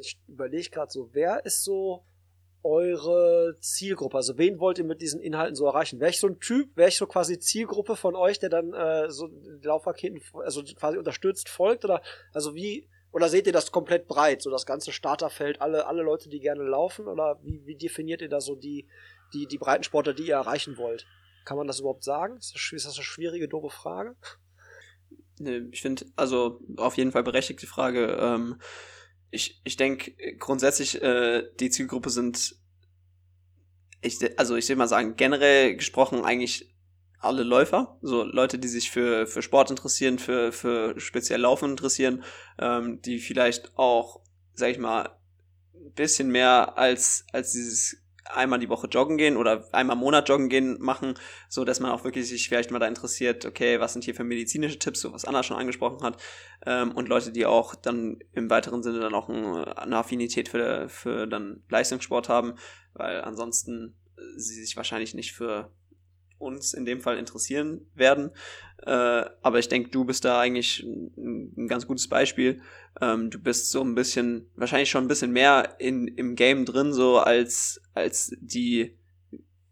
[0.00, 2.04] Ich überlege gerade so, wer ist so
[2.62, 4.16] eure Zielgruppe?
[4.16, 6.00] Also wen wollt ihr mit diesen Inhalten so erreichen?
[6.00, 9.10] Wäre ich so ein Typ, wäre ich so quasi Zielgruppe von euch, der dann äh,
[9.10, 9.28] so
[9.62, 11.84] Laufraketen also quasi unterstützt, folgt?
[11.84, 16.02] Oder also wie, oder seht ihr das komplett breit, so das ganze Starterfeld, alle, alle
[16.02, 17.06] Leute, die gerne laufen?
[17.06, 18.86] Oder wie, wie definiert ihr da so die,
[19.32, 21.06] die, die Breitensportler, die ihr erreichen wollt?
[21.44, 22.36] Kann man das überhaupt sagen?
[22.36, 24.14] Ist das, eine schwierige, doofe Frage?
[25.70, 28.18] Ich finde, also auf jeden Fall berechtigte Frage.
[28.20, 28.60] Ähm,
[29.30, 32.56] ich, ich denke grundsätzlich, äh, die Zielgruppe sind,
[34.00, 36.74] ich, also ich will mal sagen, generell gesprochen eigentlich
[37.18, 42.24] alle Läufer, so Leute, die sich für, für Sport interessieren, für, für speziell Laufen interessieren,
[42.58, 44.20] ähm, die vielleicht auch,
[44.54, 45.10] sag ich mal,
[45.74, 47.98] ein bisschen mehr als, als dieses
[48.34, 51.14] einmal die Woche joggen gehen oder einmal im Monat joggen gehen machen,
[51.48, 54.24] so dass man auch wirklich sich vielleicht mal da interessiert, okay, was sind hier für
[54.24, 56.20] medizinische Tipps, so was Anna schon angesprochen hat,
[56.66, 60.88] ähm, und Leute, die auch dann im weiteren Sinne dann auch ein, eine Affinität für,
[60.88, 62.54] für dann Leistungssport haben,
[62.94, 63.96] weil ansonsten
[64.36, 65.70] sie sich wahrscheinlich nicht für
[66.40, 68.30] uns in dem Fall interessieren werden.
[68.78, 72.62] Äh, aber ich denke, du bist da eigentlich ein, ein ganz gutes Beispiel.
[73.00, 76.92] Ähm, du bist so ein bisschen, wahrscheinlich schon ein bisschen mehr in, im Game drin,
[76.92, 78.96] so als, als die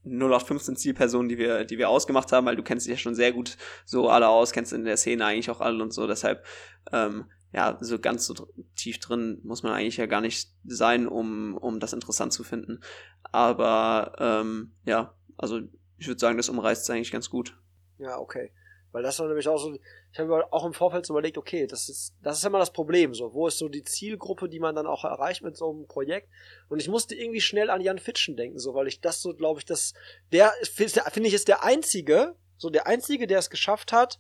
[0.05, 3.33] 0815 Zielperson, die wir, die wir ausgemacht haben, weil du kennst dich ja schon sehr
[3.33, 6.07] gut so alle aus, kennst in der Szene eigentlich auch alle und so.
[6.07, 6.45] Deshalb,
[6.93, 8.35] ähm, ja, so ganz so
[8.77, 12.81] tief drin muss man eigentlich ja gar nicht sein, um, um das interessant zu finden.
[13.23, 15.61] Aber ähm, ja, also
[15.99, 17.57] ich würde sagen, das umreißt es eigentlich ganz gut.
[17.99, 18.53] Ja, okay.
[18.93, 19.75] Weil das war nämlich auch so,
[20.13, 23.13] ich habe auch im Vorfeld so überlegt, okay, das ist, das ist immer das Problem,
[23.13, 26.29] so, wo ist so die Zielgruppe, die man dann auch erreicht mit so einem Projekt?
[26.69, 29.61] Und ich musste irgendwie schnell an Jan Fitschen denken, so, weil ich das so, glaube
[29.61, 29.93] ich, das,
[30.33, 34.19] der, finde ich, ist der einzige, so der einzige, der es geschafft hat,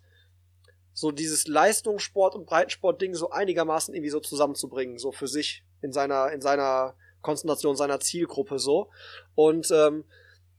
[0.92, 6.30] so dieses Leistungssport und Breitensport-Ding so einigermaßen irgendwie so zusammenzubringen, so für sich in seiner,
[6.32, 8.90] in seiner Konzentration seiner Zielgruppe so.
[9.34, 10.04] Und ähm,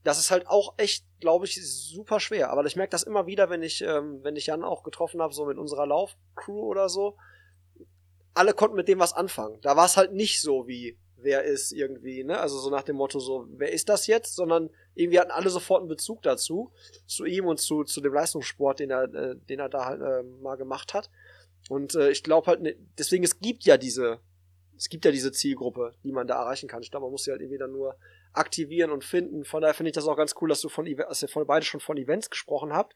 [0.02, 2.50] das ist halt auch echt, glaube ich, super schwer.
[2.50, 5.34] Aber ich merke das immer wieder, wenn ich, ähm, wenn ich Jan auch getroffen habe,
[5.34, 7.16] so mit unserer Laufcrew oder so.
[8.32, 9.60] Alle konnten mit dem was anfangen.
[9.60, 12.38] Da war es halt nicht so wie, wer ist irgendwie, ne?
[12.38, 14.34] Also so nach dem Motto so, wer ist das jetzt?
[14.36, 16.72] Sondern irgendwie hatten alle sofort einen Bezug dazu,
[17.06, 20.22] zu ihm und zu, zu dem Leistungssport, den er, äh, den er da halt äh,
[20.40, 21.10] mal gemacht hat.
[21.68, 24.20] Und äh, ich glaube halt, ne, deswegen, es gibt ja diese,
[24.76, 26.82] es gibt ja diese Zielgruppe, die man da erreichen kann.
[26.82, 27.96] Ich glaube, man muss sie halt irgendwie dann nur
[28.32, 29.44] aktivieren und finden.
[29.44, 31.64] Von daher finde ich das auch ganz cool, dass du von, dass ihr von beide
[31.64, 32.94] schon von Events gesprochen habt.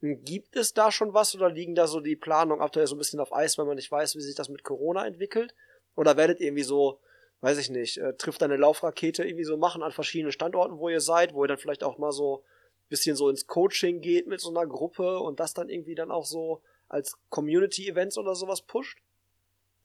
[0.00, 3.20] Gibt es da schon was oder liegen da so die Planung aktuell so ein bisschen
[3.20, 5.54] auf Eis, weil man nicht weiß, wie sich das mit Corona entwickelt?
[5.96, 7.00] Oder werdet ihr irgendwie so,
[7.40, 11.00] weiß ich nicht, äh, trifft eine Laufrakete irgendwie so machen an verschiedenen Standorten, wo ihr
[11.00, 14.40] seid, wo ihr dann vielleicht auch mal so ein bisschen so ins Coaching geht mit
[14.40, 18.98] so einer Gruppe und das dann irgendwie dann auch so als Community-Events oder sowas pusht?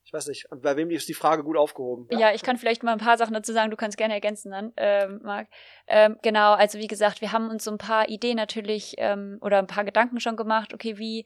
[0.10, 2.08] Ich weiß nicht, bei wem ist die Frage gut aufgehoben?
[2.10, 2.18] Ja.
[2.18, 4.74] ja, ich kann vielleicht mal ein paar Sachen dazu sagen, du kannst gerne ergänzen dann,
[4.76, 5.50] ähm, Marc.
[5.86, 9.60] Ähm, genau, also wie gesagt, wir haben uns so ein paar Ideen natürlich ähm, oder
[9.60, 11.26] ein paar Gedanken schon gemacht, okay, wie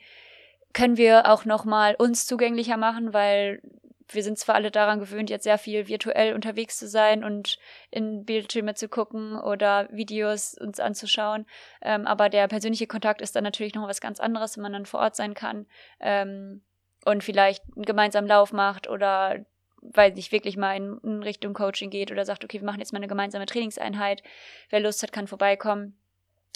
[0.73, 3.61] können wir auch nochmal uns zugänglicher machen, weil
[4.09, 8.25] wir sind zwar alle daran gewöhnt, jetzt sehr viel virtuell unterwegs zu sein und in
[8.25, 11.45] Bildschirme zu gucken oder Videos uns anzuschauen,
[11.81, 14.85] ähm, aber der persönliche Kontakt ist dann natürlich noch was ganz anderes, wenn man dann
[14.85, 15.67] vor Ort sein kann.
[16.01, 16.63] Ähm,
[17.05, 19.45] und vielleicht einen gemeinsamen Lauf macht oder
[19.81, 22.93] weil nicht wirklich mal in, in, Richtung Coaching geht oder sagt, okay, wir machen jetzt
[22.93, 24.23] mal eine gemeinsame Trainingseinheit.
[24.69, 25.97] Wer Lust hat, kann vorbeikommen.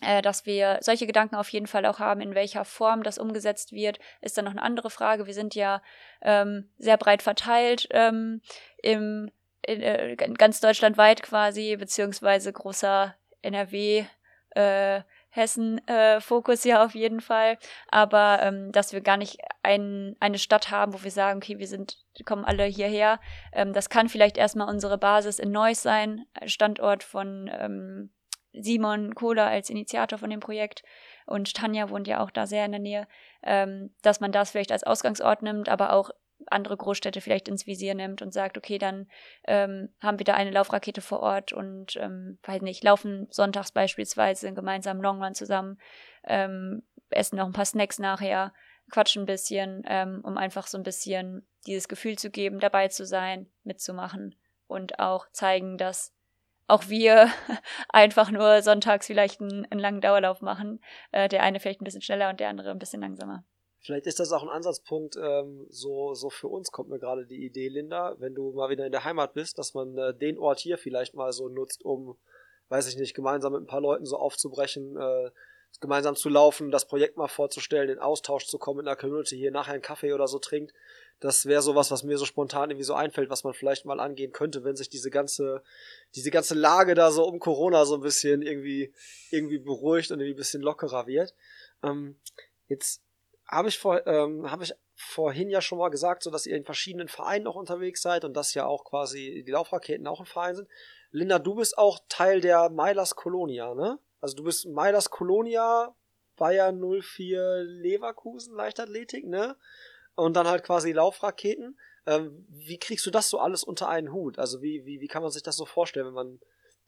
[0.03, 3.71] Äh, dass wir solche Gedanken auf jeden Fall auch haben, in welcher Form das umgesetzt
[3.71, 5.25] wird, ist dann noch eine andere Frage.
[5.25, 5.81] Wir sind ja
[6.21, 8.41] ähm, sehr breit verteilt ähm,
[8.83, 9.31] im,
[9.63, 14.05] in, äh, ganz deutschlandweit quasi, beziehungsweise großer NRW
[14.51, 15.01] äh,
[15.37, 20.71] Hessen-Fokus äh, ja auf jeden Fall, aber ähm, dass wir gar nicht ein, eine Stadt
[20.71, 23.19] haben, wo wir sagen, okay, wir sind, kommen alle hierher.
[23.53, 28.09] Ähm, das kann vielleicht erstmal unsere Basis in Neuss sein, Standort von ähm,
[28.53, 30.83] Simon Kohler als Initiator von dem Projekt
[31.25, 33.07] und Tanja wohnt ja auch da sehr in der Nähe,
[33.43, 36.09] ähm, dass man das vielleicht als Ausgangsort nimmt, aber auch
[36.45, 39.07] andere Großstädte vielleicht ins Visier nimmt und sagt, okay, dann
[39.45, 44.53] ähm, haben wir da eine Laufrakete vor Ort und, ähm, weiß nicht, laufen sonntags beispielsweise
[44.53, 45.79] gemeinsam Longrun zusammen,
[46.25, 48.53] ähm, essen noch ein paar Snacks nachher,
[48.91, 53.05] quatschen ein bisschen, ähm, um einfach so ein bisschen dieses Gefühl zu geben, dabei zu
[53.05, 54.35] sein, mitzumachen
[54.67, 56.13] und auch zeigen, dass
[56.67, 57.29] auch wir
[57.89, 60.81] einfach nur sonntags vielleicht einen, einen langen Dauerlauf machen.
[61.11, 63.43] Äh, der eine vielleicht ein bisschen schneller und der andere ein bisschen langsamer.
[63.79, 67.45] Vielleicht ist das auch ein Ansatzpunkt, ähm, so, so für uns kommt mir gerade die
[67.45, 70.59] Idee, Linda, wenn du mal wieder in der Heimat bist, dass man äh, den Ort
[70.59, 72.17] hier vielleicht mal so nutzt, um,
[72.69, 75.31] weiß ich nicht, gemeinsam mit ein paar Leuten so aufzubrechen, äh,
[75.79, 79.51] gemeinsam zu laufen, das Projekt mal vorzustellen, in Austausch zu kommen in der Community, hier
[79.51, 80.73] nachher einen Kaffee oder so trinkt.
[81.19, 84.31] Das wäre sowas, was mir so spontan irgendwie so einfällt, was man vielleicht mal angehen
[84.31, 85.63] könnte, wenn sich diese ganze,
[86.15, 88.93] diese ganze Lage da so um Corona so ein bisschen irgendwie,
[89.31, 91.35] irgendwie beruhigt und irgendwie ein bisschen lockerer wird.
[91.83, 92.19] Ähm,
[92.67, 93.01] jetzt
[93.47, 96.65] habe ich vor, ähm, habe ich vorhin ja schon mal gesagt, so dass ihr in
[96.65, 100.55] verschiedenen Vereinen noch unterwegs seid und dass ja auch quasi die Laufraketen auch ein Verein
[100.55, 100.67] sind.
[101.11, 103.99] Linda, du bist auch Teil der Meilers Colonia, ne?
[104.19, 105.95] Also du bist Meilers Colonia,
[106.35, 109.55] Bayern 04 Leverkusen Leichtathletik, ne?
[110.15, 111.79] Und dann halt quasi Laufraketen.
[112.05, 114.39] Ähm, wie kriegst du das so alles unter einen Hut?
[114.39, 116.39] Also wie, wie, wie kann man sich das so vorstellen, wenn man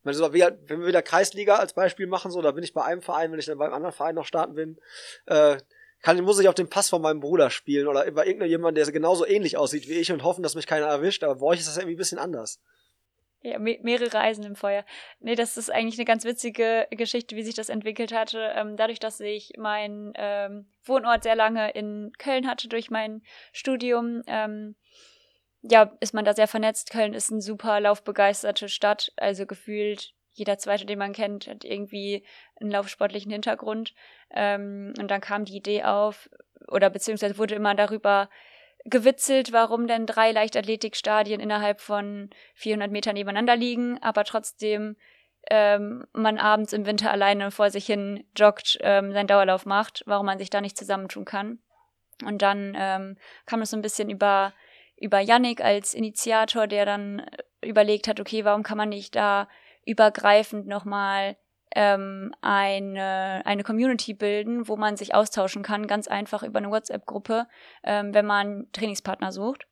[0.04, 3.39] wenn wir wieder Kreisliga als Beispiel machen, so, da bin ich bei einem Verein, wenn
[3.39, 4.80] ich dann beim anderen Verein noch starten bin,
[5.26, 5.58] äh,
[6.01, 9.25] kann, muss ich auf den Pass von meinem Bruder spielen oder bei irgendjemand, der genauso
[9.25, 11.23] ähnlich aussieht wie ich und hoffen, dass mich keiner erwischt.
[11.23, 12.62] Aber bei euch ist das irgendwie ein bisschen anders.
[13.41, 14.83] Ja, me mehrere Eisen im Feuer.
[15.19, 18.51] Nee, das ist eigentlich eine ganz witzige Geschichte, wie sich das entwickelt hatte.
[18.53, 23.21] Ähm, dadurch, dass ich meinen ähm, Wohnort sehr lange in Köln hatte durch mein
[23.53, 24.75] Studium, ähm,
[25.62, 26.91] ja, ist man da sehr vernetzt.
[26.91, 32.23] Köln ist eine super laufbegeisterte Stadt, also gefühlt jeder zweite, den man kennt, hat irgendwie
[32.60, 33.93] einen laufsportlichen Hintergrund.
[34.32, 36.30] Ähm, und dann kam die Idee auf,
[36.67, 38.30] oder beziehungsweise wurde immer darüber
[38.86, 44.95] gewitzelt, warum denn drei Leichtathletikstadien innerhalb von 400 Metern nebeneinander liegen, aber trotzdem
[45.49, 50.25] ähm, man abends im Winter alleine vor sich hin joggt, ähm, seinen Dauerlauf macht, warum
[50.25, 51.60] man sich da nicht zusammentun kann.
[52.25, 54.54] Und dann ähm, kam es so ein bisschen über
[54.99, 57.25] über Yannick als Initiator, der dann
[57.62, 59.47] überlegt hat, okay, warum kann man nicht da
[59.89, 61.36] übergreifend nochmal
[61.75, 67.47] ähm, eine, eine Community bilden, wo man sich austauschen kann, ganz einfach über eine WhatsApp-Gruppe,
[67.84, 69.67] ähm, wenn man Trainingspartner sucht.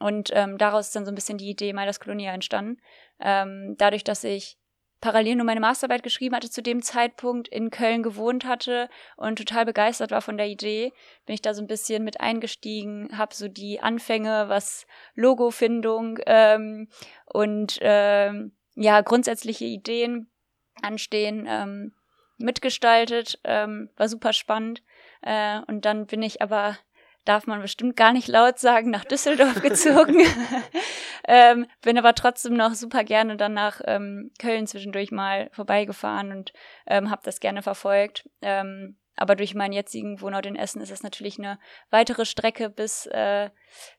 [0.00, 2.80] Und ähm, daraus ist dann so ein bisschen die Idee Midas Colonia entstanden.
[3.20, 4.58] Ähm, dadurch, dass ich
[5.00, 9.66] parallel nur meine Masterarbeit geschrieben hatte, zu dem Zeitpunkt in Köln gewohnt hatte und total
[9.66, 10.92] begeistert war von der Idee,
[11.26, 16.88] bin ich da so ein bisschen mit eingestiegen, habe so die Anfänge, was Logofindung ähm,
[17.26, 20.30] und ähm, ja, grundsätzliche Ideen
[20.82, 21.94] anstehen, ähm,
[22.36, 23.38] mitgestaltet.
[23.44, 24.82] Ähm, war super spannend.
[25.22, 26.76] Äh, und dann bin ich aber
[27.24, 30.20] darf man bestimmt gar nicht laut sagen, nach Düsseldorf gezogen.
[31.28, 36.52] ähm, bin aber trotzdem noch super gerne dann nach ähm, Köln zwischendurch mal vorbeigefahren und
[36.86, 38.28] ähm, habe das gerne verfolgt.
[38.42, 41.58] Ähm, aber durch meinen jetzigen Wohnort in Essen ist es natürlich eine
[41.90, 43.50] weitere Strecke bis äh,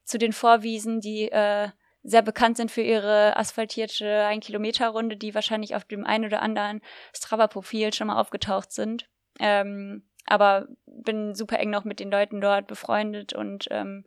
[0.03, 1.69] zu den Vorwiesen, die äh,
[2.05, 6.81] sehr bekannt sind für ihre asphaltierte Ein-Kilometer-Runde, die wahrscheinlich auf dem einen oder anderen
[7.13, 9.09] Strava-Profil schon mal aufgetaucht sind.
[9.39, 14.05] Ähm, aber bin super eng noch mit den Leuten dort befreundet und ähm,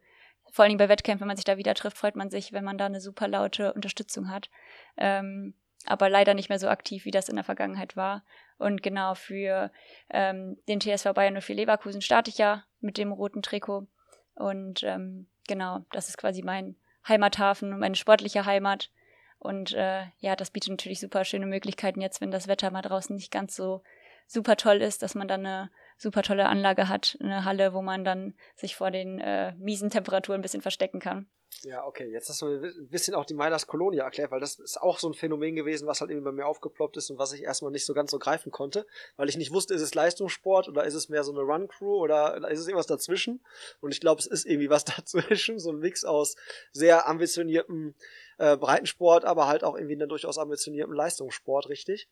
[0.51, 2.65] vor allen Dingen bei Wettkämpfen, wenn man sich da wieder trifft, freut man sich, wenn
[2.65, 4.49] man da eine super laute Unterstützung hat.
[4.97, 5.55] Ähm,
[5.87, 8.25] aber leider nicht mehr so aktiv, wie das in der Vergangenheit war.
[8.59, 9.71] Und genau für
[10.11, 13.87] ähm, den TSV Bayern 04 Leverkusen starte ich ja mit dem roten Trikot.
[14.35, 16.77] Und ähm, genau, das ist quasi mein
[17.09, 18.91] Heimathafen meine sportliche Heimat.
[19.39, 23.15] Und äh, ja, das bietet natürlich super schöne Möglichkeiten jetzt, wenn das Wetter mal draußen
[23.15, 23.83] nicht ganz so
[24.27, 28.05] super toll ist, dass man dann eine super tolle Anlage hat, eine Halle, wo man
[28.05, 31.27] dann sich vor den äh, miesen Temperaturen ein bisschen verstecken kann.
[31.63, 34.81] Ja, okay, jetzt hast du ein bisschen auch die Midas Colonia erklärt, weil das ist
[34.81, 37.43] auch so ein Phänomen gewesen, was halt eben bei mir aufgeploppt ist und was ich
[37.43, 38.87] erstmal nicht so ganz so greifen konnte,
[39.17, 42.49] weil ich nicht wusste, ist es Leistungssport oder ist es mehr so eine Run-Crew oder
[42.49, 43.45] ist es irgendwas dazwischen?
[43.81, 46.37] Und ich glaube, es ist irgendwie was dazwischen, so ein Mix aus
[46.73, 47.95] sehr ambitioniertem
[48.39, 52.09] äh, Breitensport, aber halt auch irgendwie einer durchaus ambitioniertem Leistungssport, richtig?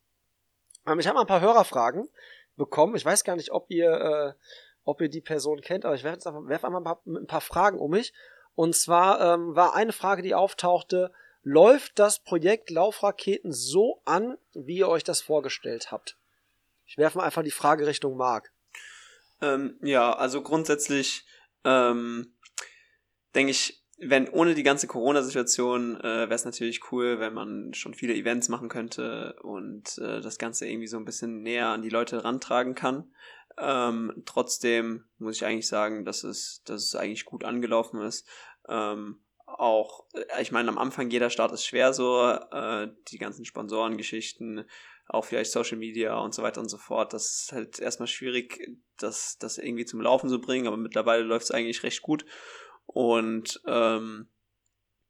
[0.86, 2.08] Ähm, ich habe mal ein paar Hörerfragen
[2.56, 2.96] bekommen.
[2.96, 4.32] Ich weiß gar nicht, ob ihr, äh,
[4.84, 7.78] ob ihr die Person kennt, aber ich werfe einfach, werf einfach mal ein paar Fragen
[7.78, 8.12] um mich.
[8.56, 11.12] Und zwar ähm, war eine Frage, die auftauchte,
[11.44, 16.16] läuft das Projekt Laufraketen so an, wie ihr euch das vorgestellt habt?
[16.86, 18.50] Ich werfe mal einfach die Frage Richtung Marc.
[19.40, 21.24] Ähm, ja, also grundsätzlich
[21.64, 22.34] ähm,
[23.34, 27.94] denke ich, wenn ohne die ganze Corona-Situation äh, wäre es natürlich cool, wenn man schon
[27.94, 31.88] viele Events machen könnte und äh, das Ganze irgendwie so ein bisschen näher an die
[31.88, 33.10] Leute rantragen kann.
[33.58, 38.28] Ähm, trotzdem muss ich eigentlich sagen, dass es, dass es eigentlich gut angelaufen ist.
[38.68, 43.44] Ähm, auch, äh, ich meine, am Anfang jeder Start ist schwer so, äh, die ganzen
[43.44, 44.68] Sponsorengeschichten,
[45.08, 47.12] auch vielleicht Social Media und so weiter und so fort.
[47.12, 51.44] Das ist halt erstmal schwierig, das, das irgendwie zum Laufen zu bringen, aber mittlerweile läuft
[51.44, 52.26] es eigentlich recht gut.
[52.86, 54.28] Und ähm,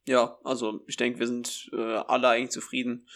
[0.05, 3.07] ja, also ich denke, wir sind äh, alle eigentlich zufrieden,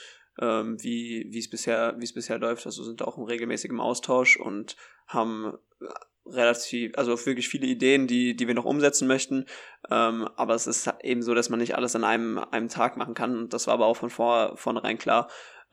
[0.41, 2.65] ähm, wie es bisher wie es bisher läuft.
[2.65, 4.75] Also sind auch im regelmäßigen Austausch und
[5.07, 5.85] haben äh,
[6.25, 9.45] relativ, also wirklich viele Ideen, die, die wir noch umsetzen möchten.
[9.89, 13.13] Ähm, aber es ist eben so, dass man nicht alles an einem, einem Tag machen
[13.13, 13.37] kann.
[13.37, 15.29] Und das war aber auch von vor, vornherein klar.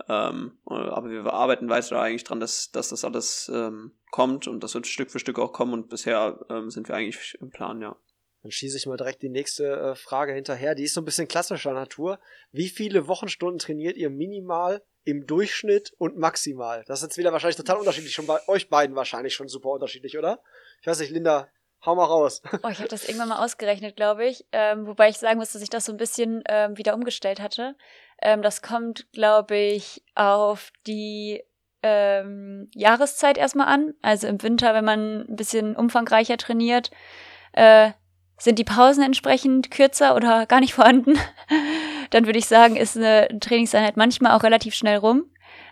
[0.08, 4.74] Ähm, aber wir arbeiten weiter eigentlich dran, dass, dass das alles ähm, kommt und das
[4.74, 5.72] wird Stück für Stück auch kommen.
[5.72, 7.96] Und bisher ähm, sind wir eigentlich im Plan, ja.
[8.42, 10.74] Dann schieße ich mal direkt die nächste äh, Frage hinterher.
[10.74, 12.20] Die ist so ein bisschen klassischer Natur.
[12.52, 16.84] Wie viele Wochenstunden trainiert ihr minimal, im Durchschnitt und maximal?
[16.86, 18.12] Das ist jetzt wieder wahrscheinlich total unterschiedlich.
[18.12, 20.40] Schon bei euch beiden wahrscheinlich schon super unterschiedlich, oder?
[20.80, 21.48] Ich weiß nicht, Linda,
[21.84, 22.42] hau mal raus.
[22.62, 24.46] Oh, ich habe das irgendwann mal ausgerechnet, glaube ich.
[24.52, 27.74] Ähm, wobei ich sagen muss, dass ich das so ein bisschen ähm, wieder umgestellt hatte.
[28.20, 31.42] Ähm, das kommt, glaube ich, auf die
[31.82, 33.94] ähm, Jahreszeit erstmal an.
[34.02, 36.90] Also im Winter, wenn man ein bisschen umfangreicher trainiert,
[37.52, 37.92] äh,
[38.38, 41.18] sind die Pausen entsprechend kürzer oder gar nicht vorhanden?
[42.10, 45.24] Dann würde ich sagen, ist eine Trainingseinheit manchmal auch relativ schnell rum.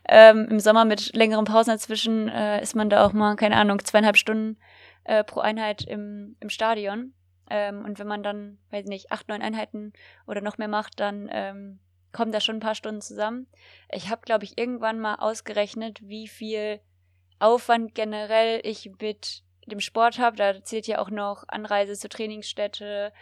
[0.08, 3.84] Ähm, Im Sommer mit längeren Pausen dazwischen äh, ist man da auch mal, keine Ahnung,
[3.84, 4.56] zweieinhalb Stunden
[5.04, 7.14] äh, pro Einheit im, im Stadion.
[7.48, 9.92] Ähm, und wenn man dann, weiß ich nicht, acht, neun Einheiten
[10.26, 11.78] oder noch mehr macht, dann ähm,
[12.12, 13.46] kommen da schon ein paar Stunden zusammen.
[13.92, 16.80] Ich habe, glaube ich, irgendwann mal ausgerechnet, wie viel
[17.38, 23.12] Aufwand generell ich mit dem Sport habe, da zählt ja auch noch Anreise zur Trainingsstätte,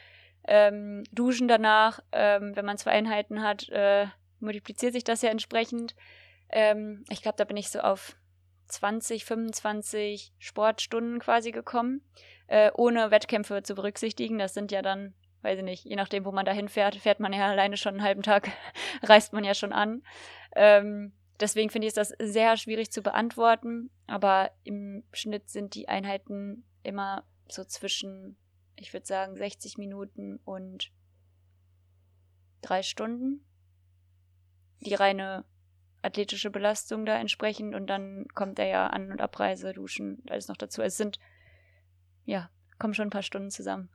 [0.47, 4.07] ähm, Duschen danach, ähm, wenn man zwei Einheiten hat, äh,
[4.41, 5.95] multipliziert sich das ja entsprechend.
[6.51, 8.17] Ähm, ich glaube, da bin ich so auf
[8.69, 12.03] 20, 25 Sportstunden quasi gekommen,
[12.47, 14.39] äh, ohne Wettkämpfe zu berücksichtigen.
[14.39, 17.33] Das sind ja dann, weiß ich nicht, je nachdem, wo man dahin fährt, fährt man
[17.33, 18.51] ja alleine schon einen halben Tag,
[19.03, 20.03] reist man ja schon an.
[20.55, 25.89] Ähm, Deswegen finde ich es das sehr schwierig zu beantworten, aber im Schnitt sind die
[25.89, 28.37] Einheiten immer so zwischen,
[28.77, 30.93] ich würde sagen, 60 Minuten und
[32.63, 33.45] drei Stunden.
[34.81, 35.45] Die reine
[36.03, 40.57] athletische Belastung da entsprechend und dann kommt er ja An- und Abreise, Duschen, alles noch
[40.57, 40.83] dazu.
[40.83, 41.19] Es sind,
[42.25, 43.89] ja, kommen schon ein paar Stunden zusammen.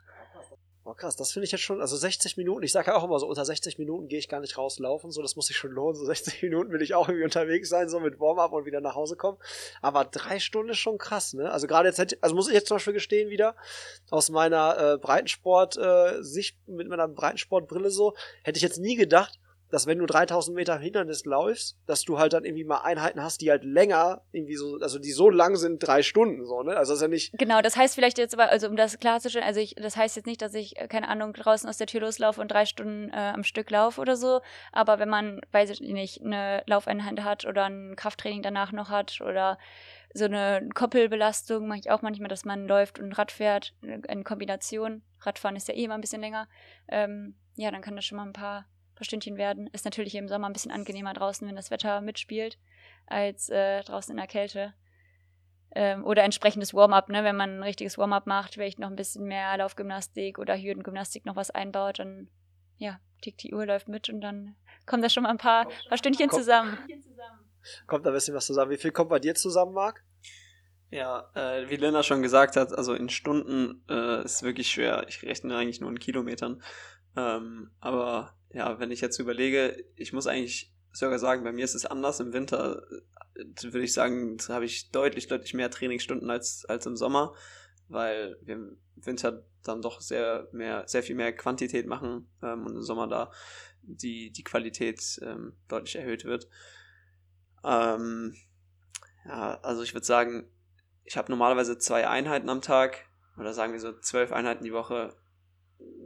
[0.90, 3.20] Oh krass, das finde ich jetzt schon, also 60 Minuten, ich sage ja auch immer
[3.20, 5.96] so, unter 60 Minuten gehe ich gar nicht rauslaufen, so das muss sich schon lohnen,
[5.96, 8.96] so 60 Minuten will ich auch irgendwie unterwegs sein, so mit Warm-up und wieder nach
[8.96, 9.38] Hause kommen,
[9.84, 12.78] aber drei Stunden ist schon krass, ne, also gerade jetzt, also muss ich jetzt zum
[12.78, 13.56] Beispiel gestehen wieder,
[14.10, 16.14] aus meiner äh, Breitensport, äh,
[16.66, 21.26] mit meiner Breitensportbrille so, hätte ich jetzt nie gedacht, dass wenn du 3000 Meter Hindernis
[21.26, 25.00] läufst, dass du halt dann irgendwie mal Einheiten hast, die halt länger, irgendwie so, also
[25.00, 26.76] die so lang sind, drei Stunden, so, ne?
[26.76, 27.38] Also das ist ja nicht.
[27.38, 30.42] Genau, das heißt vielleicht jetzt also um das klarzustellen, also ich, das heißt jetzt nicht,
[30.42, 33.44] dass ich, äh, keine Ahnung, draußen aus der Tür loslaufe und drei Stunden äh, am
[33.44, 34.42] Stück laufe oder so,
[34.72, 39.22] aber wenn man, weiß ich nicht, eine Laufeinheit hat oder ein Krafttraining danach noch hat
[39.22, 39.58] oder
[40.14, 45.04] so eine Koppelbelastung mache ich auch manchmal, dass man läuft und Rad fährt in Kombination.
[45.22, 46.48] Radfahren ist ja eh immer ein bisschen länger.
[46.88, 48.66] Ähm, ja, dann kann das schon mal ein paar
[49.00, 49.68] paar Stündchen werden.
[49.68, 52.60] Ist natürlich im Sommer ein bisschen angenehmer draußen, wenn das Wetter mitspielt,
[53.08, 54.74] als äh, draußen in der Kälte.
[55.72, 57.24] Ähm, oder entsprechendes Warm-up, ne?
[57.24, 61.36] wenn man ein richtiges Warm-up macht, vielleicht noch ein bisschen mehr Laufgymnastik oder Hürdengymnastik noch
[61.36, 62.28] was einbaut, dann
[62.78, 65.98] ja, tickt die Uhr, läuft mit und dann kommt da schon mal ein paar, paar
[65.98, 66.78] Stündchen kommt, zusammen.
[67.88, 68.72] Kommt da ein bisschen was zusammen.
[68.72, 70.04] Wie viel kommt bei dir zusammen, Marc?
[70.90, 75.06] Ja, äh, wie Lena schon gesagt hat, also in Stunden äh, ist wirklich schwer.
[75.08, 76.64] Ich rechne eigentlich nur in Kilometern.
[77.16, 81.76] Ähm, aber ja, wenn ich jetzt überlege, ich muss eigentlich sogar sagen, bei mir ist
[81.76, 82.20] es anders.
[82.20, 82.84] Im Winter
[83.36, 87.36] äh, würde ich sagen, habe ich deutlich, deutlich mehr Trainingsstunden als, als im Sommer,
[87.88, 92.76] weil wir im Winter dann doch sehr mehr, sehr viel mehr Quantität machen ähm, und
[92.76, 93.32] im Sommer da
[93.82, 96.48] die, die Qualität ähm, deutlich erhöht wird.
[97.64, 98.36] Ähm,
[99.26, 100.50] ja, also ich würde sagen,
[101.04, 103.06] ich habe normalerweise zwei Einheiten am Tag
[103.38, 105.16] oder sagen wir so zwölf Einheiten die Woche.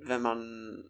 [0.02, 0.89] Wenn man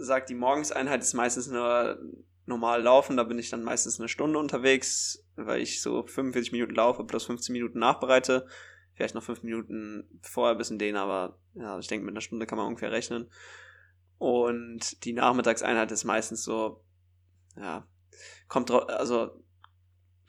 [0.00, 1.98] sagt, die Morgenseinheit ist meistens nur
[2.46, 6.74] normal laufen, da bin ich dann meistens eine Stunde unterwegs, weil ich so 45 Minuten
[6.74, 8.46] laufe plus 15 Minuten nachbereite.
[8.94, 12.46] Vielleicht noch 5 Minuten vorher ein bisschen den, aber ja, ich denke, mit einer Stunde
[12.46, 13.30] kann man ungefähr rechnen.
[14.18, 16.84] Und die Nachmittagseinheit ist meistens so,
[17.56, 17.86] ja,
[18.48, 19.42] kommt drauf, also,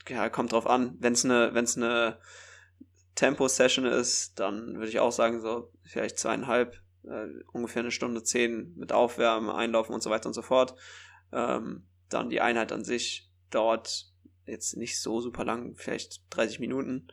[0.07, 0.95] ja, kommt drauf an.
[0.99, 2.19] Wenn es eine, wenn es eine
[3.15, 8.73] Tempo-Session ist, dann würde ich auch sagen, so vielleicht zweieinhalb äh, ungefähr eine Stunde zehn
[8.75, 10.75] mit Aufwärmen, Einlaufen und so weiter und so fort.
[11.31, 14.11] Ähm, dann die Einheit an sich dauert
[14.45, 17.07] jetzt nicht so super lang, vielleicht 30 Minuten.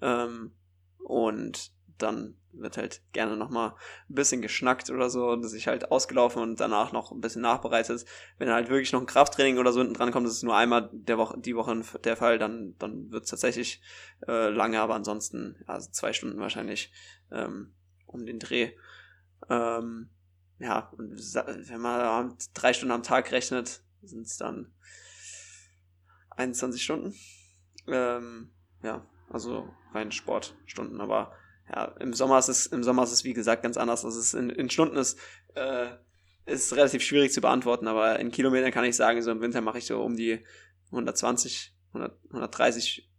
[0.00, 0.52] Ähm,
[0.98, 3.70] und dann wird halt gerne nochmal
[4.10, 8.04] ein bisschen geschnackt oder so und sich halt ausgelaufen und danach noch ein bisschen nachbereitet.
[8.38, 10.90] Wenn halt wirklich noch ein Krafttraining oder so hinten dran kommt, das ist nur einmal
[10.92, 13.80] der Woche, die Woche der Fall, dann, dann wird es tatsächlich
[14.26, 16.92] äh, lange, aber ansonsten, also zwei Stunden wahrscheinlich
[17.30, 17.74] ähm,
[18.06, 18.72] um den Dreh.
[19.48, 20.10] Ähm,
[20.58, 24.72] ja, und wenn man drei Stunden am Tag rechnet, sind es dann
[26.30, 27.14] 21 Stunden.
[27.86, 31.32] Ähm, ja, also rein Sportstunden, aber
[31.68, 34.04] ja, im Sommer ist es, im Sommer ist es wie gesagt ganz anders.
[34.04, 35.18] Also es in, in Stunden ist,
[35.54, 35.88] äh,
[36.46, 39.78] ist relativ schwierig zu beantworten, aber in Kilometern kann ich sagen, so im Winter mache
[39.78, 40.44] ich so um die
[40.86, 43.10] 120, 100, 130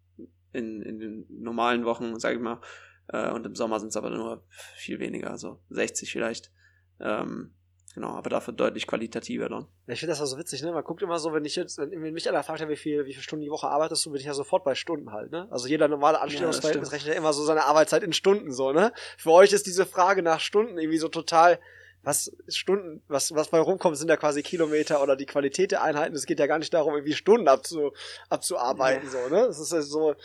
[0.52, 2.62] in, in den normalen Wochen, sage ich mal.
[3.08, 4.44] Äh, und im Sommer sind es aber nur
[4.76, 6.52] viel weniger, also 60 vielleicht.
[7.00, 7.54] Ähm,
[7.94, 9.68] Genau, aber dafür deutlich qualitativer dann.
[9.86, 10.72] Ich finde das auch so witzig, ne?
[10.72, 13.22] Man guckt immer so, wenn ich jetzt, wenn mich einer fragt, wie viel, wie viele
[13.22, 15.48] Stunden die Woche arbeitest du, bin ich ja sofort bei Stunden halt, ne?
[15.52, 18.94] Also jeder normale Anstellungsverhältnis ja, rechnet ja immer so seine Arbeitszeit in Stunden so, ne?
[19.18, 21.60] Für euch ist diese Frage nach Stunden irgendwie so total,
[22.02, 26.16] was Stunden, was, was bei rumkommt, sind ja quasi Kilometer oder die Qualität der Einheiten.
[26.16, 27.94] Es geht ja gar nicht darum, irgendwie Stunden abzu,
[28.28, 29.12] abzuarbeiten, ja.
[29.12, 29.46] so, ne?
[29.46, 30.16] Das ist ja so,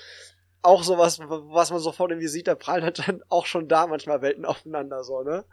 [0.62, 4.22] auch sowas, was man sofort irgendwie sieht, da prallen halt dann auch schon da manchmal
[4.22, 5.44] Welten aufeinander, so, ne?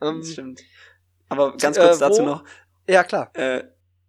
[0.00, 0.62] Ähm, das stimmt.
[1.28, 2.44] Aber ganz kurz äh, dazu noch.
[2.88, 3.30] Ja, klar.
[3.34, 3.64] Äh,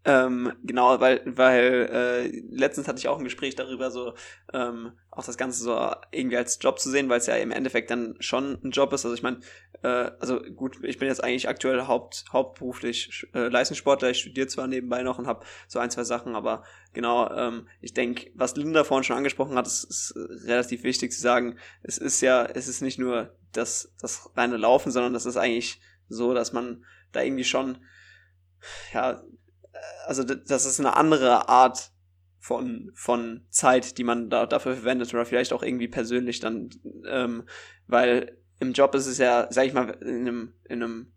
[0.05, 4.13] ähm, genau, weil, weil äh, letztens hatte ich auch ein Gespräch darüber, so
[4.53, 5.75] ähm, auch das Ganze so
[6.11, 9.03] irgendwie als Job zu sehen, weil es ja im Endeffekt dann schon ein Job ist.
[9.03, 9.39] Also ich meine,
[9.81, 14.67] äh, also gut, ich bin jetzt eigentlich aktuell haupt, hauptberuflich äh, Leistungssportler, ich studiere zwar
[14.67, 18.83] nebenbei noch und habe so ein, zwei Sachen, aber genau, ähm, ich denke, was Linda
[18.83, 20.13] vorhin schon angesprochen hat, ist, ist
[20.45, 24.91] relativ wichtig zu sagen, es ist ja, es ist nicht nur das, das reine Laufen,
[24.91, 27.79] sondern das ist eigentlich so, dass man da irgendwie schon,
[28.93, 29.23] ja,
[30.05, 31.91] also das ist eine andere Art
[32.39, 36.69] von, von Zeit, die man da dafür verwendet oder vielleicht auch irgendwie persönlich dann,
[37.07, 37.43] ähm,
[37.87, 41.11] weil im Job ist es ja, sag ich mal, in einem, in einem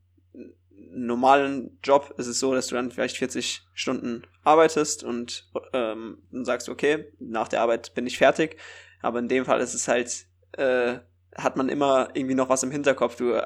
[0.90, 6.68] normalen Job ist es so, dass du dann vielleicht 40 Stunden arbeitest und ähm, sagst,
[6.68, 8.56] okay, nach der Arbeit bin ich fertig.
[9.00, 10.98] Aber in dem Fall ist es halt, äh,
[11.36, 13.16] hat man immer irgendwie noch was im Hinterkopf.
[13.16, 13.40] Du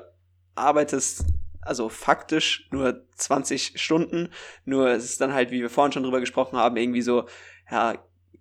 [0.55, 1.25] arbeitest
[1.62, 4.28] also faktisch nur 20 Stunden,
[4.64, 7.26] nur es ist dann halt, wie wir vorhin schon drüber gesprochen haben, irgendwie so,
[7.70, 7.94] ja,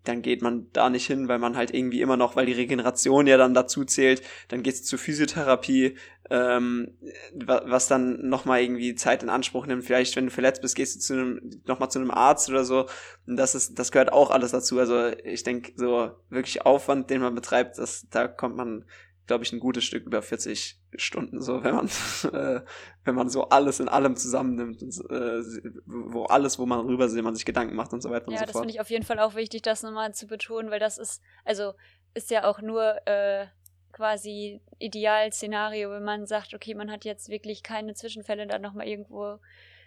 [0.03, 3.27] dann geht man da nicht hin, weil man halt irgendwie immer noch, weil die Regeneration
[3.27, 5.95] ja dann dazu zählt, dann geht's zur Physiotherapie,
[6.31, 6.97] ähm,
[7.33, 9.85] was dann nochmal irgendwie Zeit in Anspruch nimmt.
[9.85, 12.87] Vielleicht, wenn du verletzt bist, gehst du zu einem, nochmal zu einem Arzt oder so.
[13.27, 14.79] Und das ist, das gehört auch alles dazu.
[14.79, 18.85] Also ich denke, so wirklich Aufwand, den man betreibt, das, da kommt man,
[19.27, 21.87] glaube ich, ein gutes Stück über 40 Stunden, so wenn man
[22.33, 22.61] äh,
[23.03, 25.41] wenn man so alles in allem zusammennimmt, und, äh,
[25.85, 28.39] wo alles, wo man rüber sieht, man sich Gedanken macht und so weiter ja, und
[28.39, 28.63] so das fort.
[28.63, 31.73] finde ich auf jeden Fall auch wichtig, das nochmal zu betonen, weil das ist, also
[32.13, 33.47] ist ja auch nur äh,
[33.91, 39.39] quasi Idealszenario, wenn man sagt, okay, man hat jetzt wirklich keine Zwischenfälle dann nochmal irgendwo,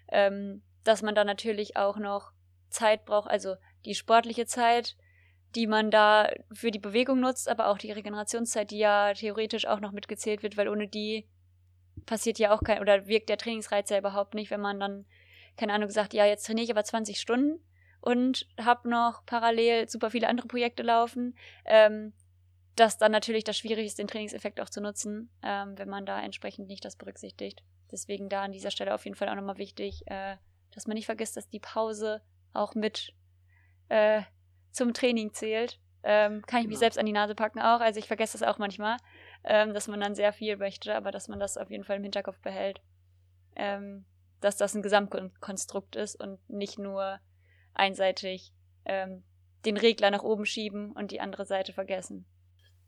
[0.09, 2.33] ähm, dass man da natürlich auch noch
[2.71, 4.97] Zeit braucht, also die sportliche Zeit,
[5.55, 9.81] die man da für die Bewegung nutzt, aber auch die Regenerationszeit, die ja theoretisch auch
[9.81, 11.29] noch mitgezählt wird, weil ohne die
[12.07, 15.07] passiert ja auch kein, oder wirkt der Trainingsreiz ja überhaupt nicht, wenn man dann,
[15.57, 17.61] keine Ahnung, sagt, ja, jetzt trainiere ich aber 20 Stunden
[18.01, 22.13] und habe noch parallel super viele andere Projekte laufen, ähm,
[22.77, 26.21] dass dann natürlich das schwierig ist, den Trainingseffekt auch zu nutzen, ähm, wenn man da
[26.21, 27.63] entsprechend nicht das berücksichtigt.
[27.93, 30.37] Deswegen da an dieser Stelle auf jeden Fall auch nochmal wichtig, äh,
[30.73, 32.21] dass man nicht vergisst, dass die Pause
[32.53, 33.15] auch mit
[33.89, 34.23] äh,
[34.75, 35.79] zum Training zählt.
[36.03, 36.81] Ähm, kann ich mich Genau.
[36.81, 37.81] selbst an die Nase packen auch.
[37.81, 38.99] Also ich vergesse das auch manchmal,
[39.45, 42.03] ähm, dass man dann sehr viel möchte, aber dass man das auf jeden Fall im
[42.03, 42.83] Hinterkopf behält.
[43.57, 44.05] Ähm,
[44.41, 47.19] dass das ein Gesamtkonstrukt ist und nicht nur
[47.73, 48.53] einseitig
[48.85, 49.25] ähm,
[49.65, 52.27] den Regler nach oben schieben und die andere Seite vergessen.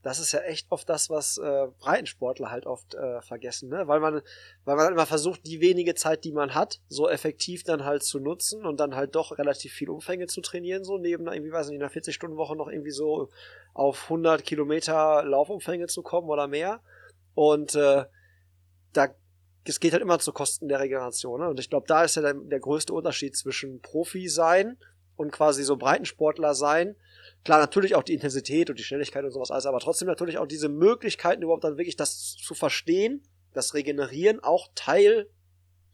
[0.07, 3.89] Das ist ja echt oft das, was äh, Breitensportler halt oft äh, vergessen, ne?
[3.89, 4.23] Weil man,
[4.65, 8.21] weil man immer versucht, die wenige Zeit, die man hat, so effektiv dann halt zu
[8.21, 11.83] nutzen und dann halt doch relativ viel Umfänge zu trainieren, so neben irgendwie, weiß nicht,
[11.83, 13.31] einer 40-Stunden-Woche noch irgendwie so
[13.75, 16.81] auf 100 Kilometer Laufumfänge zu kommen oder mehr.
[17.35, 18.05] Und äh,
[18.93, 19.09] da
[19.65, 21.41] es geht halt immer zu Kosten der Regeneration.
[21.41, 21.49] Ne?
[21.49, 24.79] Und ich glaube, da ist ja der, der größte Unterschied zwischen Profi sein
[25.17, 26.95] und quasi so Breitensportler sein.
[27.47, 30.49] Klar, natürlich auch die Intensität und die Schnelligkeit und sowas alles, aber trotzdem natürlich auch
[30.49, 33.22] diese Möglichkeiten, überhaupt dann wirklich das zu verstehen,
[33.53, 35.30] dass Regenerieren auch Teil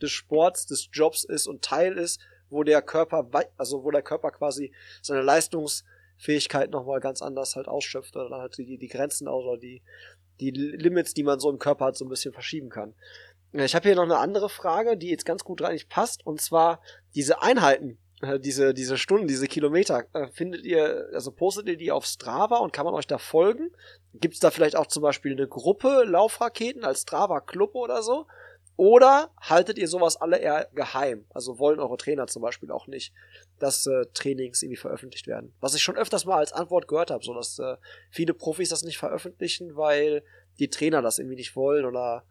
[0.01, 3.29] des Sports, des Jobs ist und Teil ist, wo der Körper,
[3.59, 4.73] also wo der Körper quasi
[5.03, 9.83] seine Leistungsfähigkeit nochmal ganz anders halt ausschöpft oder halt die, die Grenzen oder die,
[10.41, 12.95] die Limits, die man so im Körper hat, so ein bisschen verschieben kann.
[13.53, 16.41] Ja, Ich habe hier noch eine andere Frage, die jetzt ganz gut eigentlich passt, und
[16.41, 16.81] zwar
[17.15, 18.02] diese Einheiten, äh,
[18.39, 22.73] diese, diese Stunden, diese Kilometer, äh, findet ihr, also postet ihr die auf Strava und
[22.73, 23.71] kann man euch da folgen?
[24.15, 28.27] Gibt es da vielleicht auch zum Beispiel eine Gruppe Laufraketen als Strava Club oder so?
[28.77, 31.27] Oder haltet ihr sowas alle eher geheim?
[31.31, 33.13] Also wollen eure Trainer zum Beispiel auch nicht,
[33.59, 35.55] dass äh, Trainings irgendwie veröffentlicht werden?
[35.61, 37.77] Was ich schon öfters mal als Antwort gehört habe, so dass äh,
[38.11, 40.25] viele Profis das nicht veröffentlichen, weil
[40.59, 42.25] die Trainer das irgendwie nicht wollen oder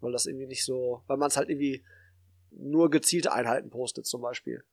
[0.00, 1.84] weil das irgendwie nicht so, weil man es halt irgendwie
[2.50, 4.64] nur gezielte Einheiten postet zum Beispiel.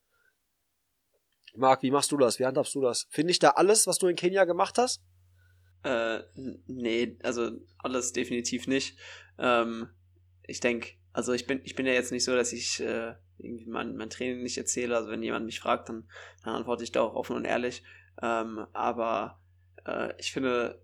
[1.55, 2.39] Marc, wie machst du das?
[2.39, 3.07] Wie handhabst du das?
[3.09, 5.01] Finde ich da alles, was du in Kenia gemacht hast?
[5.83, 6.19] Äh,
[6.67, 8.97] nee, also alles definitiv nicht.
[9.37, 9.89] Ähm,
[10.45, 13.65] ich denke, also ich bin, ich bin ja jetzt nicht so, dass ich äh, irgendwie
[13.65, 14.95] mein, mein Training nicht erzähle.
[14.95, 16.09] Also wenn jemand mich fragt, dann,
[16.43, 17.83] dann antworte ich da auch offen und ehrlich.
[18.21, 19.39] Ähm, aber
[19.85, 20.81] äh, ich finde,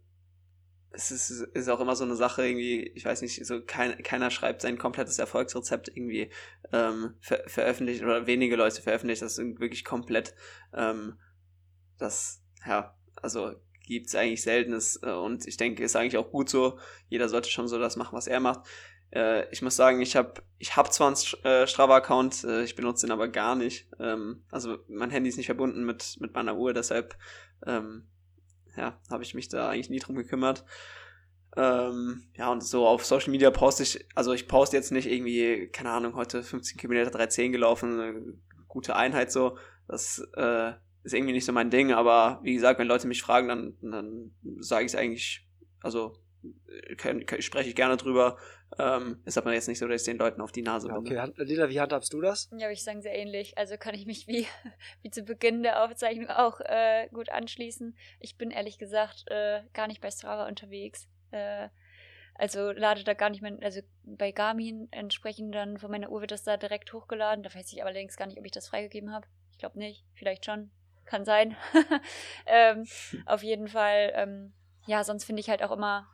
[0.96, 4.32] es ist, ist auch immer so eine Sache, irgendwie, ich weiß nicht, so kein, keiner
[4.32, 6.32] schreibt sein komplettes Erfolgsrezept irgendwie
[6.72, 10.34] ähm, ver veröffentlicht oder wenige Leute veröffentlicht das ist wirklich komplett.
[10.74, 11.20] Ähm,
[11.98, 13.54] das, ja, also
[13.86, 16.80] gibt es eigentlich seltenes äh, und ich denke, ist eigentlich auch gut so.
[17.10, 18.62] Jeder sollte schon so das machen, was er macht.
[19.12, 23.06] Äh, ich muss sagen, ich habe ich hab zwar einen äh, Strava-Account, äh, ich benutze
[23.06, 23.88] ihn aber gar nicht.
[24.00, 27.18] Ähm, also mein Handy ist nicht verbunden mit, mit meiner Uhr, deshalb
[27.66, 28.08] ähm,
[28.78, 30.66] ja, habe ich mich da eigentlich nie drum gekümmert.
[31.58, 35.68] Ähm, ja, und so auf Social Media poste ich, also ich poste jetzt nicht irgendwie,
[35.68, 38.34] keine Ahnung, heute 15 Kilometer 310 gelaufen, eine
[38.68, 39.58] gute Einheit so.
[39.88, 40.74] Das äh,
[41.04, 44.32] ist irgendwie nicht so mein Ding, aber wie gesagt, wenn Leute mich fragen, dann, dann
[44.60, 45.48] sage ich es eigentlich,
[45.82, 46.18] also
[46.68, 48.38] äh, kann, kann, spreche ich gerne drüber.
[48.78, 51.32] Ähm, ist aber jetzt nicht so, dass ich den Leuten auf die Nase Ja, okay,
[51.38, 52.50] Lena, wie handhabst du das?
[52.52, 53.58] Ja, würde ich sagen, sehr ähnlich.
[53.58, 54.48] Also kann ich mich wie,
[55.02, 57.96] wie zu Beginn der Aufzeichnung auch äh, gut anschließen.
[58.20, 61.08] Ich bin ehrlich gesagt äh, gar nicht bei Strava unterwegs.
[61.32, 61.70] Äh,
[62.38, 66.32] also lade da gar nicht mehr, also bei Garmin entsprechend dann von meiner Uhr wird
[66.32, 67.44] das da direkt hochgeladen.
[67.44, 69.26] Da weiß ich allerdings gar nicht, ob ich das freigegeben habe.
[69.52, 70.70] Ich glaube nicht, vielleicht schon.
[71.06, 71.56] Kann sein.
[72.46, 72.86] ähm,
[73.26, 74.54] auf jeden Fall, ähm,
[74.86, 76.08] ja, sonst finde ich halt auch immer,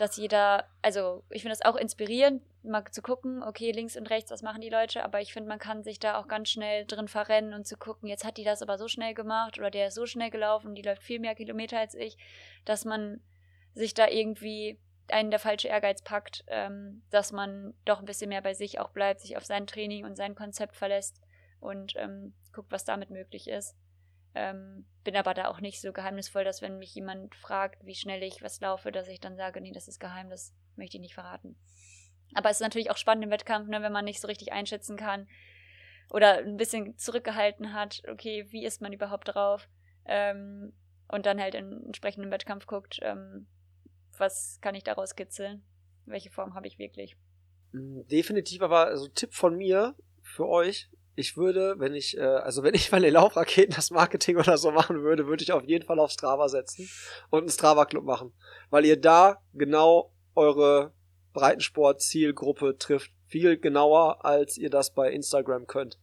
[0.00, 4.30] dass jeder, also ich finde es auch inspirierend, mal zu gucken, okay, links und rechts,
[4.30, 7.08] was machen die Leute, aber ich finde, man kann sich da auch ganz schnell drin
[7.08, 9.94] verrennen und zu gucken, jetzt hat die das aber so schnell gemacht oder der ist
[9.94, 12.16] so schnell gelaufen, die läuft viel mehr Kilometer als ich,
[12.64, 13.20] dass man
[13.74, 14.78] sich da irgendwie
[15.08, 18.90] einen der falsche Ehrgeiz packt, ähm, dass man doch ein bisschen mehr bei sich auch
[18.90, 21.20] bleibt, sich auf sein Training und sein Konzept verlässt
[21.60, 23.76] und ähm, guckt, was damit möglich ist.
[24.34, 28.22] Ähm, bin aber da auch nicht so geheimnisvoll, dass wenn mich jemand fragt, wie schnell
[28.22, 31.14] ich was laufe, dass ich dann sage, nee, das ist geheim, das möchte ich nicht
[31.14, 31.56] verraten.
[32.34, 34.96] Aber es ist natürlich auch spannend im Wettkampf, ne, wenn man nicht so richtig einschätzen
[34.96, 35.26] kann
[36.10, 39.68] oder ein bisschen zurückgehalten hat, okay, wie ist man überhaupt drauf?
[40.04, 40.72] Ähm,
[41.08, 43.48] und dann halt in entsprechenden Wettkampf guckt, ähm,
[44.16, 45.64] was kann ich daraus kitzeln?
[46.10, 47.16] welche Form habe ich wirklich.
[47.72, 50.90] Mm, definitiv, aber also Tipp von mir für euch.
[51.16, 55.02] Ich würde, wenn ich, äh, also wenn ich meine Laufraketen das Marketing oder so machen
[55.02, 56.88] würde, würde ich auf jeden Fall auf Strava setzen
[57.30, 58.32] und einen Strava-Club machen.
[58.70, 60.92] Weil ihr da genau eure
[61.32, 63.12] Breitensport-Zielgruppe trifft.
[63.26, 65.98] Viel genauer, als ihr das bei Instagram könnt.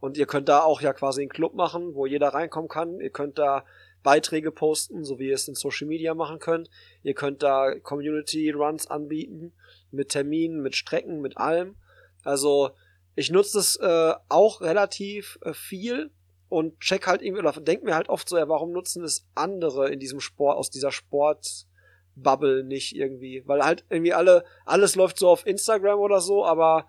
[0.00, 3.00] Und ihr könnt da auch ja quasi einen Club machen, wo jeder reinkommen kann.
[3.00, 3.64] Ihr könnt da
[4.04, 6.70] Beiträge posten, so wie ihr es in Social Media machen könnt.
[7.02, 9.52] Ihr könnt da Community Runs anbieten,
[9.90, 11.76] mit Terminen, mit Strecken, mit allem.
[12.22, 12.70] Also
[13.18, 16.10] ich nutze das äh, auch relativ äh, viel
[16.48, 19.90] und check halt irgendwie oder denk mir halt oft so, ja, warum nutzen es andere
[19.90, 23.42] in diesem Sport, aus dieser Sportbubble nicht irgendwie?
[23.46, 26.86] Weil halt irgendwie alle, alles läuft so auf Instagram oder so, aber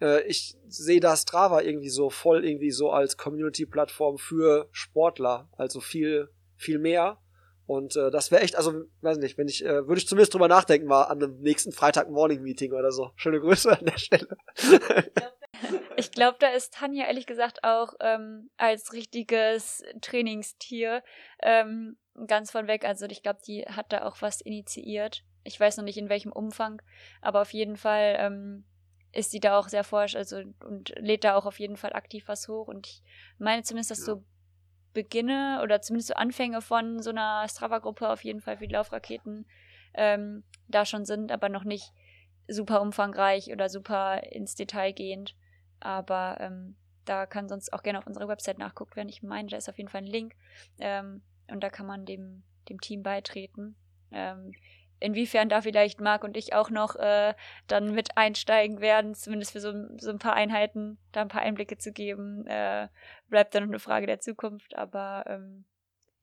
[0.00, 5.80] äh, ich sehe da Strava irgendwie so voll irgendwie so als Community-Plattform für Sportler, also
[5.80, 7.18] viel, viel mehr.
[7.66, 10.48] Und äh, das wäre echt, also, weiß nicht, wenn ich, äh, würde ich zumindest drüber
[10.48, 13.10] nachdenken, mal an einem nächsten Freitag-Morning-Meeting oder so.
[13.16, 14.28] Schöne Grüße an der Stelle.
[15.96, 21.02] Ich glaube, da ist Tanja ehrlich gesagt auch ähm, als richtiges Trainingstier
[21.42, 21.96] ähm,
[22.26, 22.84] ganz von weg.
[22.84, 25.24] Also ich glaube, die hat da auch was initiiert.
[25.44, 26.82] Ich weiß noch nicht in welchem Umfang,
[27.22, 28.64] aber auf jeden Fall ähm,
[29.12, 32.24] ist sie da auch sehr forsch, also und lädt da auch auf jeden Fall aktiv
[32.26, 32.68] was hoch.
[32.68, 33.02] Und ich
[33.38, 34.04] meine zumindest, dass ja.
[34.06, 34.24] so
[34.92, 39.46] Beginne oder zumindest so Anfänge von so einer Strava-Gruppe auf jeden Fall für die Laufraketen
[39.94, 41.92] ähm, da schon sind, aber noch nicht
[42.48, 45.34] super umfangreich oder super ins Detail gehend.
[45.80, 49.08] Aber ähm, da kann sonst auch gerne auf unserer Website nachguckt werden.
[49.08, 50.34] Ich meine, da ist auf jeden Fall ein Link
[50.78, 53.76] ähm, und da kann man dem, dem Team beitreten.
[54.10, 54.52] Ähm,
[54.98, 57.34] inwiefern da vielleicht Marc und ich auch noch äh,
[57.66, 61.78] dann mit einsteigen werden, zumindest für so, so, ein paar Einheiten, da ein paar Einblicke
[61.78, 62.88] zu geben, äh,
[63.28, 65.64] bleibt dann noch eine Frage der Zukunft, aber ähm,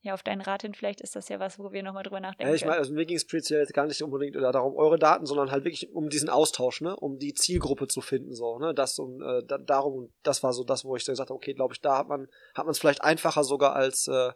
[0.04, 2.50] ja, auf deinen Rat hin, vielleicht ist das ja was, wo wir nochmal drüber nachdenken.
[2.50, 5.50] Ja, ich meine, also mir ging es speziell gar nicht unbedingt darum, eure Daten, sondern
[5.50, 9.22] halt wirklich um diesen Austausch, ne, um die Zielgruppe zu finden, so, ne, das und
[9.22, 11.80] äh, da, darum, das war so das, wo ich so gesagt habe, okay, glaube ich,
[11.80, 14.32] da hat man, hat man es vielleicht einfacher sogar als äh,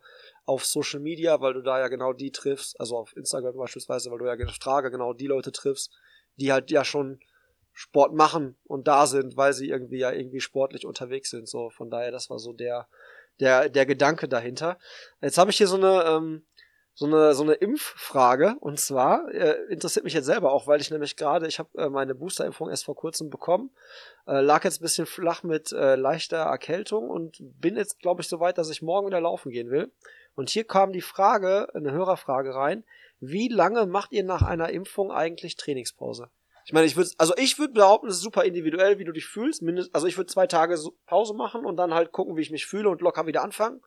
[0.45, 4.19] auf Social Media, weil du da ja genau die triffst, also auf Instagram beispielsweise, weil
[4.19, 5.93] du ja Frage genau die Leute triffst,
[6.37, 7.19] die halt ja schon
[7.73, 11.47] Sport machen und da sind, weil sie irgendwie ja irgendwie sportlich unterwegs sind.
[11.47, 12.87] So, von daher, das war so der,
[13.39, 14.77] der, der Gedanke dahinter.
[15.21, 16.45] Jetzt habe ich hier so eine, ähm,
[16.97, 18.55] so eine, so eine Impffrage.
[18.59, 21.89] Und zwar äh, interessiert mich jetzt selber auch, weil ich nämlich gerade, ich habe äh,
[21.89, 23.69] meine Boosterimpfung erst vor kurzem bekommen,
[24.25, 28.27] äh, lag jetzt ein bisschen flach mit äh, leichter Erkältung und bin jetzt, glaube ich,
[28.27, 29.91] so weit, dass ich morgen wieder laufen gehen will.
[30.33, 32.83] Und hier kam die Frage, eine Hörerfrage rein,
[33.19, 36.29] wie lange macht ihr nach einer Impfung eigentlich Trainingspause?
[36.67, 39.25] Ich meine, ich würde, also ich würde behaupten, es ist super individuell, wie du dich
[39.25, 39.61] fühlst.
[39.61, 42.65] Mindest, also ich würde zwei Tage Pause machen und dann halt gucken, wie ich mich
[42.65, 43.81] fühle und locker wieder anfangen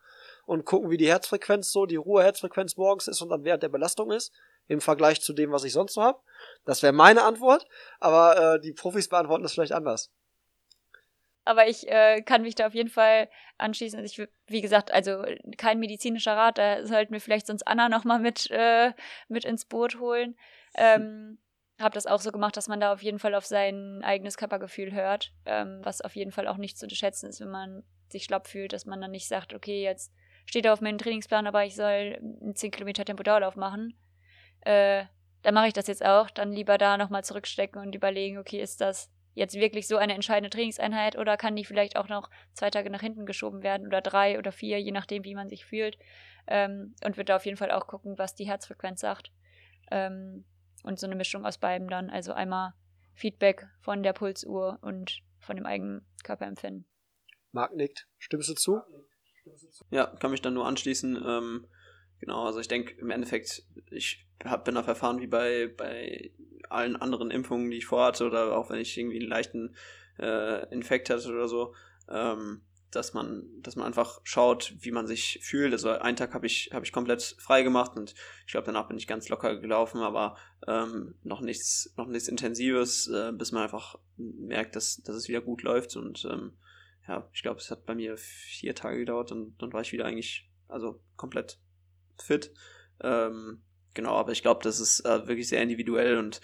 [0.46, 4.10] und gucken, wie die Herzfrequenz so, die Ruheherzfrequenz morgens ist und dann während der Belastung
[4.10, 4.32] ist
[4.66, 6.20] im Vergleich zu dem, was ich sonst so habe.
[6.64, 7.66] Das wäre meine Antwort,
[7.98, 10.10] aber äh, die Profis beantworten das vielleicht anders.
[11.44, 13.28] Aber ich äh, kann mich da auf jeden Fall
[13.58, 14.00] anschließen.
[14.00, 15.22] Also ich, wie gesagt, also
[15.58, 18.94] kein medizinischer Rat, da sollten wir vielleicht sonst Anna nochmal mit, äh,
[19.28, 20.38] mit ins Boot holen.
[20.76, 21.38] Ähm,
[21.80, 24.92] habe das auch so gemacht, dass man da auf jeden Fall auf sein eigenes Körpergefühl
[24.92, 28.46] hört, ähm, was auf jeden Fall auch nicht zu unterschätzen ist, wenn man sich schlapp
[28.46, 30.12] fühlt, dass man dann nicht sagt, okay, jetzt
[30.46, 33.94] steht auf meinem Trainingsplan, aber ich soll einen 10 Kilometer Tempodauerlauf machen.
[34.62, 35.04] Äh,
[35.42, 36.30] dann mache ich das jetzt auch.
[36.30, 40.50] Dann lieber da nochmal zurückstecken und überlegen, okay, ist das jetzt wirklich so eine entscheidende
[40.50, 44.38] Trainingseinheit oder kann die vielleicht auch noch zwei Tage nach hinten geschoben werden oder drei
[44.38, 45.96] oder vier, je nachdem, wie man sich fühlt.
[46.46, 49.30] Ähm, und wird da auf jeden Fall auch gucken, was die Herzfrequenz sagt.
[49.90, 50.44] Ähm,
[50.82, 52.10] und so eine Mischung aus beiden dann.
[52.10, 52.72] Also einmal
[53.14, 56.86] Feedback von der Pulsuhr und von dem eigenen Körperempfinden.
[57.52, 58.06] Marc nickt.
[58.18, 58.80] Stimmst du zu?
[59.90, 61.16] Ja, kann mich dann nur anschließen.
[61.16, 61.66] Ähm,
[62.18, 66.32] genau, also ich denke im Endeffekt, ich hab, bin auf Verfahren wie bei, bei
[66.68, 69.74] allen anderen Impfungen, die ich vorhatte, oder auch wenn ich irgendwie einen leichten
[70.18, 71.74] äh, Infekt hatte oder so,
[72.08, 75.72] ähm, dass man, dass man einfach schaut, wie man sich fühlt.
[75.72, 78.14] Also einen Tag habe ich, hab ich komplett frei gemacht und
[78.46, 80.36] ich glaube, danach bin ich ganz locker gelaufen, aber
[80.66, 85.40] ähm, noch nichts, noch nichts Intensives, äh, bis man einfach merkt, dass, dass es wieder
[85.40, 85.96] gut läuft.
[85.96, 86.52] Und ähm,
[87.06, 90.06] ja, ich glaube, es hat bei mir vier Tage gedauert und dann war ich wieder
[90.06, 91.58] eigentlich, also komplett
[92.18, 92.52] fit.
[93.02, 93.62] Ähm,
[93.94, 96.40] genau, aber ich glaube, das ist äh, wirklich sehr individuell und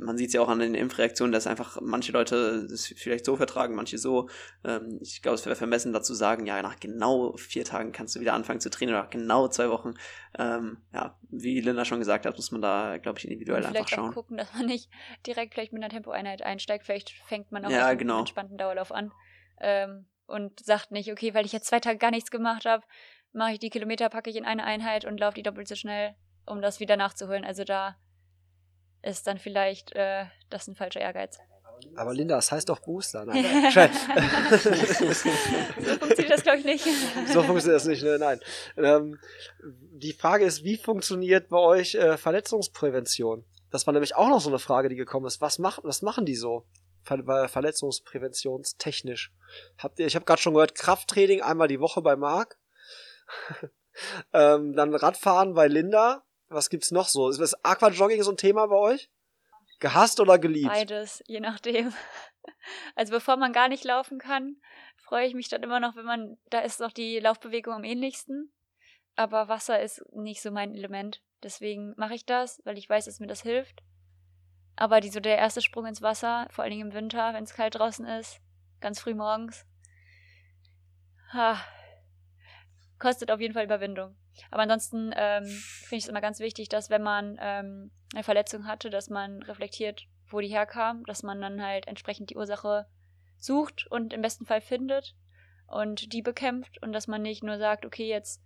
[0.00, 3.36] man sieht es ja auch an den Impfreaktionen, dass einfach manche Leute das vielleicht so
[3.36, 4.28] vertragen, manche so.
[4.64, 8.20] Ähm, ich glaube, es wäre vermessen dazu sagen, ja, nach genau vier Tagen kannst du
[8.20, 9.94] wieder anfangen zu trainieren oder nach genau zwei Wochen.
[10.38, 14.10] Ähm, ja, wie Linda schon gesagt hat, muss man da, glaube ich, individuell einfach schauen.
[14.10, 14.90] Auch gucken, dass man nicht
[15.26, 16.86] direkt vielleicht mit einer Tempoeinheit einsteigt.
[16.86, 18.14] Vielleicht fängt man auch ja, mit genau.
[18.14, 19.12] einem entspannten Dauerlauf an
[19.60, 22.84] ähm, und sagt nicht, okay, weil ich jetzt zwei Tage gar nichts gemacht habe,
[23.32, 26.14] mache ich die Kilometer, packe ich in eine Einheit und laufe die doppelt so schnell,
[26.46, 27.44] um das wieder nachzuholen.
[27.44, 27.96] Also da
[29.04, 31.38] ist dann vielleicht äh, das ein falscher Ehrgeiz.
[31.96, 33.24] Aber Linda, das heißt doch Booster.
[33.24, 33.88] Nein, so
[35.98, 36.84] funktioniert das, glaube ich, nicht.
[37.28, 38.18] so funktioniert das nicht, ne?
[38.18, 38.40] nein.
[38.76, 39.18] Ähm,
[39.92, 43.44] die Frage ist, wie funktioniert bei euch äh, Verletzungsprävention?
[43.70, 45.40] Das war nämlich auch noch so eine Frage, die gekommen ist.
[45.40, 46.64] Was, mach, was machen die so?
[47.02, 49.32] Ver Verletzungspräventionstechnisch.
[49.78, 52.56] Habt ihr, ich habe gerade schon gehört, Krafttraining einmal die Woche bei Marc.
[54.32, 56.24] ähm, dann Radfahren bei Linda.
[56.54, 57.28] Was gibt's noch so?
[57.28, 59.10] Ist das Aquajogging so ein Thema bei euch?
[59.80, 60.68] Gehasst oder geliebt?
[60.72, 61.92] Beides, je nachdem.
[62.94, 64.56] Also bevor man gar nicht laufen kann,
[64.96, 68.52] freue ich mich dann immer noch, wenn man, da ist doch die Laufbewegung am ähnlichsten.
[69.16, 71.22] Aber Wasser ist nicht so mein Element.
[71.42, 73.82] Deswegen mache ich das, weil ich weiß, dass mir das hilft.
[74.76, 77.54] Aber die, so der erste Sprung ins Wasser, vor allen Dingen im Winter, wenn es
[77.54, 78.40] kalt draußen ist,
[78.80, 79.66] ganz früh morgens,
[81.32, 81.62] ha,
[82.98, 84.16] kostet auf jeden Fall Überwindung.
[84.50, 88.66] Aber ansonsten ähm, finde ich es immer ganz wichtig, dass wenn man ähm, eine Verletzung
[88.66, 92.86] hatte, dass man reflektiert, wo die herkam, dass man dann halt entsprechend die Ursache
[93.36, 95.14] sucht und im besten Fall findet
[95.66, 98.42] und die bekämpft und dass man nicht nur sagt, okay, jetzt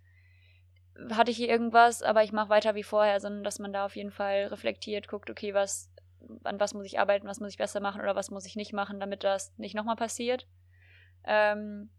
[1.11, 3.95] hatte ich hier irgendwas, aber ich mache weiter wie vorher, sondern dass man da auf
[3.95, 5.89] jeden Fall reflektiert, guckt, okay, was,
[6.43, 8.73] an was muss ich arbeiten, was muss ich besser machen oder was muss ich nicht
[8.73, 10.47] machen, damit das nicht nochmal passiert.
[11.23, 11.89] Ähm,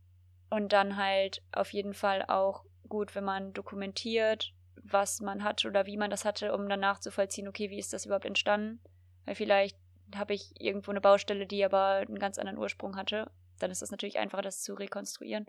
[0.51, 5.87] und dann halt auf jeden Fall auch gut, wenn man dokumentiert, was man hat oder
[5.87, 8.81] wie man das hatte, um danach zu vollziehen, okay, wie ist das überhaupt entstanden?
[9.25, 9.79] Weil vielleicht
[10.15, 13.31] habe ich irgendwo eine Baustelle, die aber einen ganz anderen Ursprung hatte.
[13.59, 15.47] Dann ist es natürlich einfacher, das zu rekonstruieren.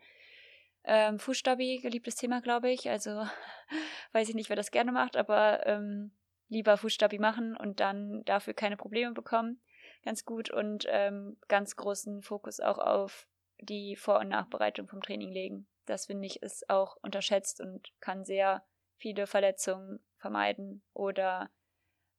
[0.83, 2.89] Ähm, Fußstabi, geliebtes Thema, glaube ich.
[2.89, 3.25] Also
[4.13, 6.11] weiß ich nicht, wer das gerne macht, aber ähm,
[6.49, 9.61] lieber Fußstabi machen und dann dafür keine Probleme bekommen.
[10.03, 13.27] Ganz gut und ähm, ganz großen Fokus auch auf
[13.59, 15.67] die Vor- und Nachbereitung vom Training legen.
[15.91, 18.63] Das finde ich ist auch unterschätzt und kann sehr
[18.95, 21.49] viele Verletzungen vermeiden oder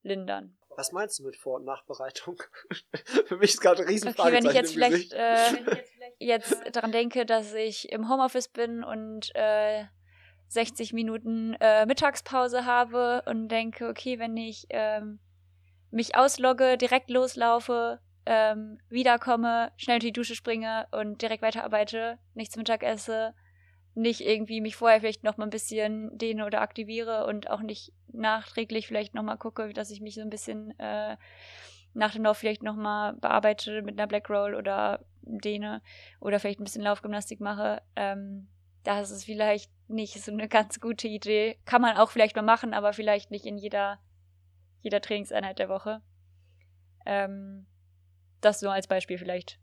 [0.03, 0.59] lindern.
[0.77, 2.43] Was meinst du mit Vor- und Nachbereitung?
[3.25, 4.29] Für mich ist gerade ein Riesenfrage.
[4.29, 5.85] Okay, wenn ich jetzt vielleicht, äh,
[6.19, 9.85] jetzt daran denke, dass ich im Homeoffice bin und äh,
[10.49, 15.19] 60 Minuten äh, Mittagspause habe und denke, okay, wenn ich ähm,
[15.91, 22.57] mich auslogge, direkt loslaufe, ähm, wiederkomme, schnell in die Dusche springe und direkt weiterarbeite, nichts
[22.57, 23.35] Mittag esse,
[23.95, 27.93] nicht irgendwie mich vorher vielleicht noch mal ein bisschen dehne oder aktiviere und auch nicht
[28.13, 31.17] nachträglich vielleicht noch mal gucke, dass ich mich so ein bisschen äh,
[31.95, 35.83] nach dem Lauf vielleicht noch mal bearbeite mit einer Black Roll oder dehne
[36.21, 37.83] oder vielleicht ein bisschen Laufgymnastik mache.
[37.97, 38.49] Ähm,
[38.83, 41.59] das ist vielleicht nicht so eine ganz gute Idee.
[41.65, 44.01] Kann man auch vielleicht mal machen, aber vielleicht nicht in jeder,
[44.81, 46.03] jeder Trainingseinheit der Woche.
[47.05, 47.67] Ähm,
[48.41, 49.61] das nur als Beispiel vielleicht.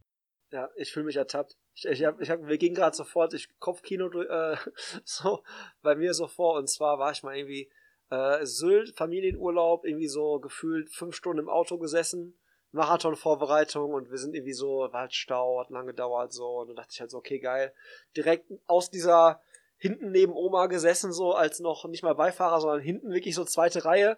[0.51, 1.55] Ja, ich fühle mich ertappt.
[1.79, 4.57] Ich, ich hab, ich hab, wir gingen gerade sofort, ich Kopfkino äh,
[5.03, 5.43] so
[5.81, 6.55] bei mir so vor.
[6.57, 7.69] Und zwar war ich mal irgendwie
[8.09, 12.37] äh, Sylt, Familienurlaub, irgendwie so gefühlt fünf Stunden im Auto gesessen,
[12.71, 16.59] Marathonvorbereitung und wir sind irgendwie so, Waldstau, hat lange gedauert so.
[16.59, 17.73] Und dann dachte ich halt so, okay, geil.
[18.15, 19.41] Direkt aus dieser
[19.77, 23.85] hinten neben Oma gesessen, so als noch nicht mal Beifahrer, sondern hinten wirklich so zweite
[23.85, 24.17] Reihe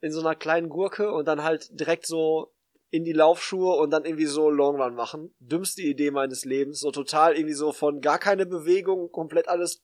[0.00, 2.52] in so einer kleinen Gurke und dann halt direkt so
[2.94, 5.34] in die Laufschuhe und dann irgendwie so Longrun machen.
[5.40, 6.78] Dümmste Idee meines Lebens.
[6.78, 9.82] So total irgendwie so von gar keine Bewegung, komplett alles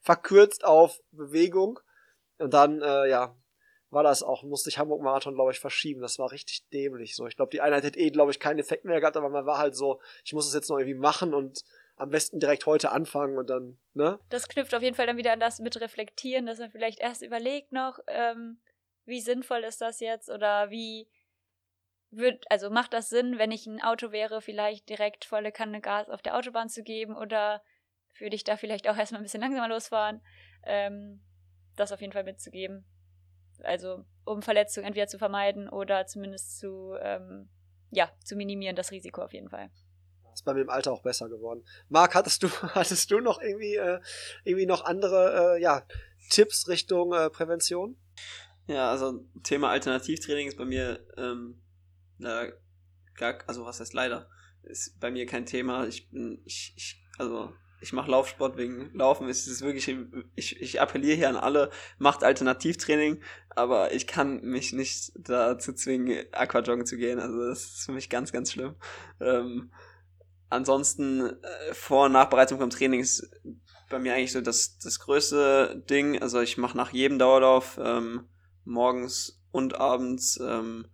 [0.00, 1.78] verkürzt auf Bewegung.
[2.38, 3.36] Und dann, äh, ja,
[3.90, 6.00] war das auch, musste ich Hamburg Marathon, glaube ich, verschieben.
[6.00, 7.28] Das war richtig dämlich so.
[7.28, 9.58] Ich glaube, die Einheit hätte eh, glaube ich, keinen Effekt mehr gehabt, aber man war
[9.58, 11.62] halt so, ich muss es jetzt noch irgendwie machen und
[11.94, 14.18] am besten direkt heute anfangen und dann, ne?
[14.30, 17.22] Das knüpft auf jeden Fall dann wieder an das mit reflektieren, dass man vielleicht erst
[17.22, 18.58] überlegt noch, ähm,
[19.04, 21.06] wie sinnvoll ist das jetzt oder wie
[22.12, 26.08] wird, also macht das Sinn, wenn ich ein Auto wäre, vielleicht direkt volle Kanne Gas
[26.08, 27.62] auf der Autobahn zu geben oder
[28.18, 30.20] würde ich da vielleicht auch erstmal ein bisschen langsamer losfahren?
[30.64, 31.22] Ähm,
[31.74, 32.84] das auf jeden Fall mitzugeben.
[33.62, 37.48] Also, um Verletzungen entweder zu vermeiden oder zumindest zu, ähm,
[37.90, 39.70] ja, zu minimieren, das Risiko auf jeden Fall.
[40.34, 41.64] Ist bei mir im Alter auch besser geworden.
[41.88, 44.00] Marc, hattest du, hattest du noch irgendwie, äh,
[44.44, 45.86] irgendwie noch andere, äh, ja,
[46.28, 47.96] Tipps Richtung äh, Prävention?
[48.66, 51.61] Ja, also Thema Alternativtraining ist bei mir ähm,
[52.22, 52.52] leider
[53.14, 54.28] gar, also was heißt leider,
[54.62, 55.86] ist bei mir kein Thema.
[55.86, 57.52] Ich bin, ich, ich also
[57.82, 59.28] ich mache Laufsport wegen Laufen.
[59.28, 59.94] Es ist wirklich,
[60.36, 63.20] ich, ich appelliere hier an alle, macht Alternativtraining,
[63.50, 67.18] aber ich kann mich nicht dazu zwingen, Aquajoggen zu gehen.
[67.18, 68.76] Also das ist für mich ganz, ganz schlimm.
[69.20, 69.72] Ähm,
[70.48, 73.28] ansonsten äh, Vor- und Nachbereitung vom Training ist
[73.90, 76.22] bei mir eigentlich so das, das größte Ding.
[76.22, 78.28] Also ich mache nach jedem Dauerlauf ähm,
[78.64, 80.86] morgens und abends ähm,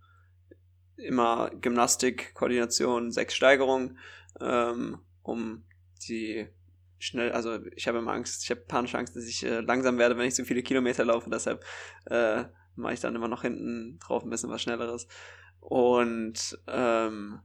[1.03, 3.97] immer Gymnastik, Koordination, sechs Steigerungen,
[4.39, 5.63] ähm, um
[6.07, 6.47] die
[6.97, 10.17] schnell, also ich habe immer Angst, ich habe panische Angst, dass ich äh, langsam werde,
[10.17, 11.63] wenn ich so viele Kilometer laufe, deshalb
[12.05, 12.43] äh,
[12.75, 15.07] mache ich dann immer noch hinten drauf ein bisschen was Schnelleres.
[15.59, 17.39] Und ähm,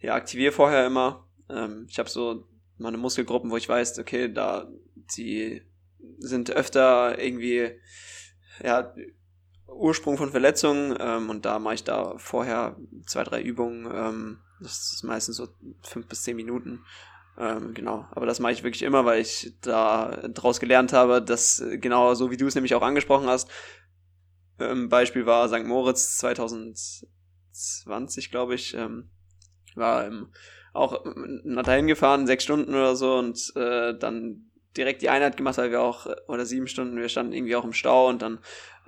[0.00, 1.26] ja, aktiviere vorher immer.
[1.48, 2.46] Ähm, ich habe so
[2.78, 4.68] meine Muskelgruppen, wo ich weiß, okay, da
[5.16, 5.62] die
[6.18, 7.80] sind öfter irgendwie
[8.62, 8.94] ja
[9.76, 13.90] Ursprung von Verletzungen ähm, und da mache ich da vorher zwei, drei Übungen.
[13.92, 15.48] Ähm, das ist meistens so
[15.82, 16.84] fünf bis zehn Minuten.
[17.36, 21.64] Ähm, genau, aber das mache ich wirklich immer, weil ich da draus gelernt habe, dass
[21.80, 23.50] genau so wie du es nämlich auch angesprochen hast,
[24.60, 25.64] ähm, Beispiel war St.
[25.64, 29.10] Moritz 2020, glaube ich, ähm,
[29.74, 30.28] war ähm,
[30.72, 31.04] auch
[31.44, 35.70] nach dahin gefahren, sechs Stunden oder so und äh, dann direkt die Einheit gemacht, weil
[35.70, 38.40] wir auch, oder sieben Stunden, wir standen irgendwie auch im Stau und dann,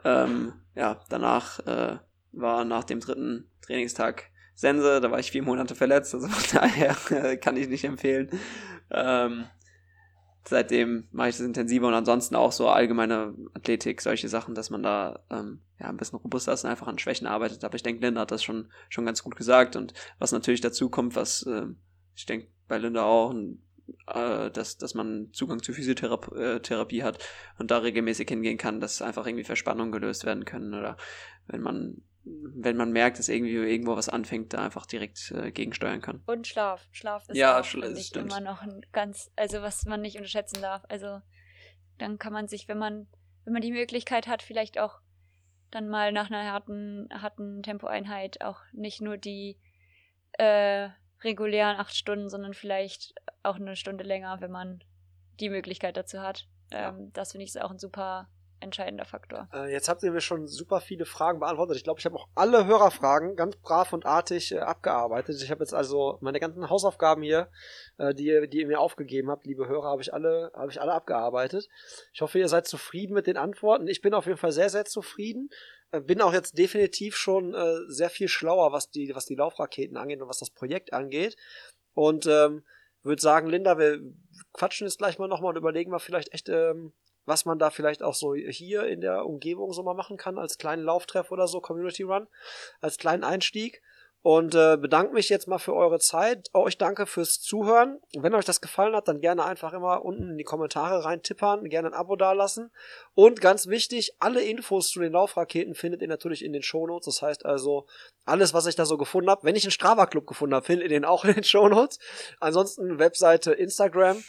[0.04, 1.98] ähm, ja, danach äh,
[2.32, 6.96] war nach dem dritten Trainingstag Sense, da war ich vier Monate verletzt, also von daher
[7.10, 8.30] äh, kann ich nicht empfehlen.
[8.90, 9.44] Ähm,
[10.48, 14.82] seitdem mache ich das intensiver und ansonsten auch so allgemeine Athletik, solche Sachen, dass man
[14.82, 17.64] da ähm, ja ein bisschen robuster ist und einfach an Schwächen arbeitet.
[17.64, 19.76] Aber ich denke, Linda hat das schon, schon ganz gut gesagt.
[19.76, 21.66] Und was natürlich dazu kommt, was äh,
[22.14, 23.34] ich denke bei Linda auch,
[24.06, 27.24] äh, dass, dass man Zugang zu Physiotherapie äh, hat
[27.58, 30.96] und da regelmäßig hingehen kann, dass einfach irgendwie Verspannungen gelöst werden können oder
[31.46, 36.00] wenn man wenn man merkt, dass irgendwie irgendwo was anfängt, da einfach direkt äh, gegensteuern
[36.00, 36.22] kann.
[36.26, 36.88] Und Schlaf.
[36.90, 40.60] Schlaf ist ja, auch, Schla ich, immer noch ein ganz, also was man nicht unterschätzen
[40.60, 40.82] darf.
[40.88, 41.20] Also
[41.98, 43.06] dann kann man sich, wenn man,
[43.44, 44.98] wenn man die Möglichkeit hat, vielleicht auch
[45.70, 49.56] dann mal nach einer harten, harten Tempoeinheit auch nicht nur die
[50.32, 50.88] äh,
[51.22, 54.82] regulären acht Stunden, sondern vielleicht auch eine Stunde länger, wenn man
[55.40, 56.46] die Möglichkeit dazu hat.
[56.70, 56.90] Ja.
[56.90, 58.28] Ähm, das finde ich auch ein super
[58.60, 59.48] entscheidender Faktor.
[59.52, 61.76] Äh, jetzt habt ihr mir schon super viele Fragen beantwortet.
[61.76, 65.42] Ich glaube, ich habe auch alle Hörerfragen ganz brav und artig äh, abgearbeitet.
[65.42, 67.50] Ich habe jetzt also meine ganzen Hausaufgaben hier,
[67.98, 70.92] äh, die, die ihr mir aufgegeben habt, liebe Hörer, habe ich alle, habe ich alle
[70.92, 71.68] abgearbeitet.
[72.12, 73.86] Ich hoffe, ihr seid zufrieden mit den Antworten.
[73.88, 75.50] Ich bin auf jeden Fall sehr, sehr zufrieden.
[75.96, 79.96] Äh, bin auch jetzt definitiv schon äh, sehr viel schlauer, was die, was die Laufraketen
[79.96, 81.36] angeht und was das Projekt angeht.
[81.94, 82.64] Und ähm,
[83.02, 84.00] würde sagen, Linda, wir
[84.52, 86.92] quatschen jetzt gleich mal nochmal und überlegen mal vielleicht echt ähm,
[87.26, 90.58] was man da vielleicht auch so hier in der Umgebung so mal machen kann, als
[90.58, 92.28] kleinen Lauftreff oder so, Community Run,
[92.80, 93.82] als kleinen Einstieg.
[94.26, 96.50] Und äh, bedanke mich jetzt mal für eure Zeit.
[96.52, 98.00] Euch danke fürs Zuhören.
[98.12, 101.68] Wenn euch das gefallen hat, dann gerne einfach immer unten in die Kommentare rein tippern,
[101.68, 102.72] gerne ein Abo dalassen.
[103.14, 107.04] Und ganz wichtig, alle Infos zu den Laufraketen findet ihr natürlich in den Shownotes.
[107.04, 107.86] Das heißt also,
[108.24, 110.96] alles, was ich da so gefunden habe, wenn ich einen Strava-Club gefunden habe, findet ihr
[110.96, 112.00] den auch in den Shownotes.
[112.40, 114.24] Ansonsten Webseite, Instagram.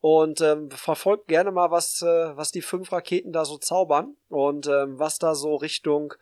[0.00, 4.66] Und ähm, verfolgt gerne mal, was, äh, was die fünf Raketen da so zaubern und
[4.66, 6.14] ähm, was da so Richtung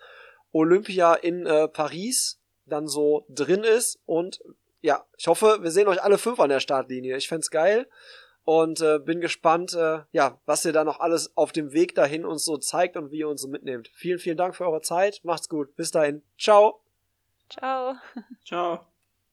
[0.51, 2.40] Olympia in äh, Paris
[2.71, 4.01] dann so drin ist.
[4.07, 4.41] Und
[4.81, 7.17] ja, ich hoffe, wir sehen euch alle fünf an der Startlinie.
[7.17, 7.87] Ich fände geil
[8.45, 12.25] und äh, bin gespannt, äh, ja, was ihr da noch alles auf dem Weg dahin
[12.25, 13.89] uns so zeigt und wie ihr uns so mitnehmt.
[13.95, 15.21] Vielen, vielen Dank für eure Zeit.
[15.23, 15.77] Macht's gut.
[15.77, 16.23] Bis dahin.
[16.39, 16.81] Ciao.
[17.49, 17.95] Ciao.
[18.45, 18.90] Ciao.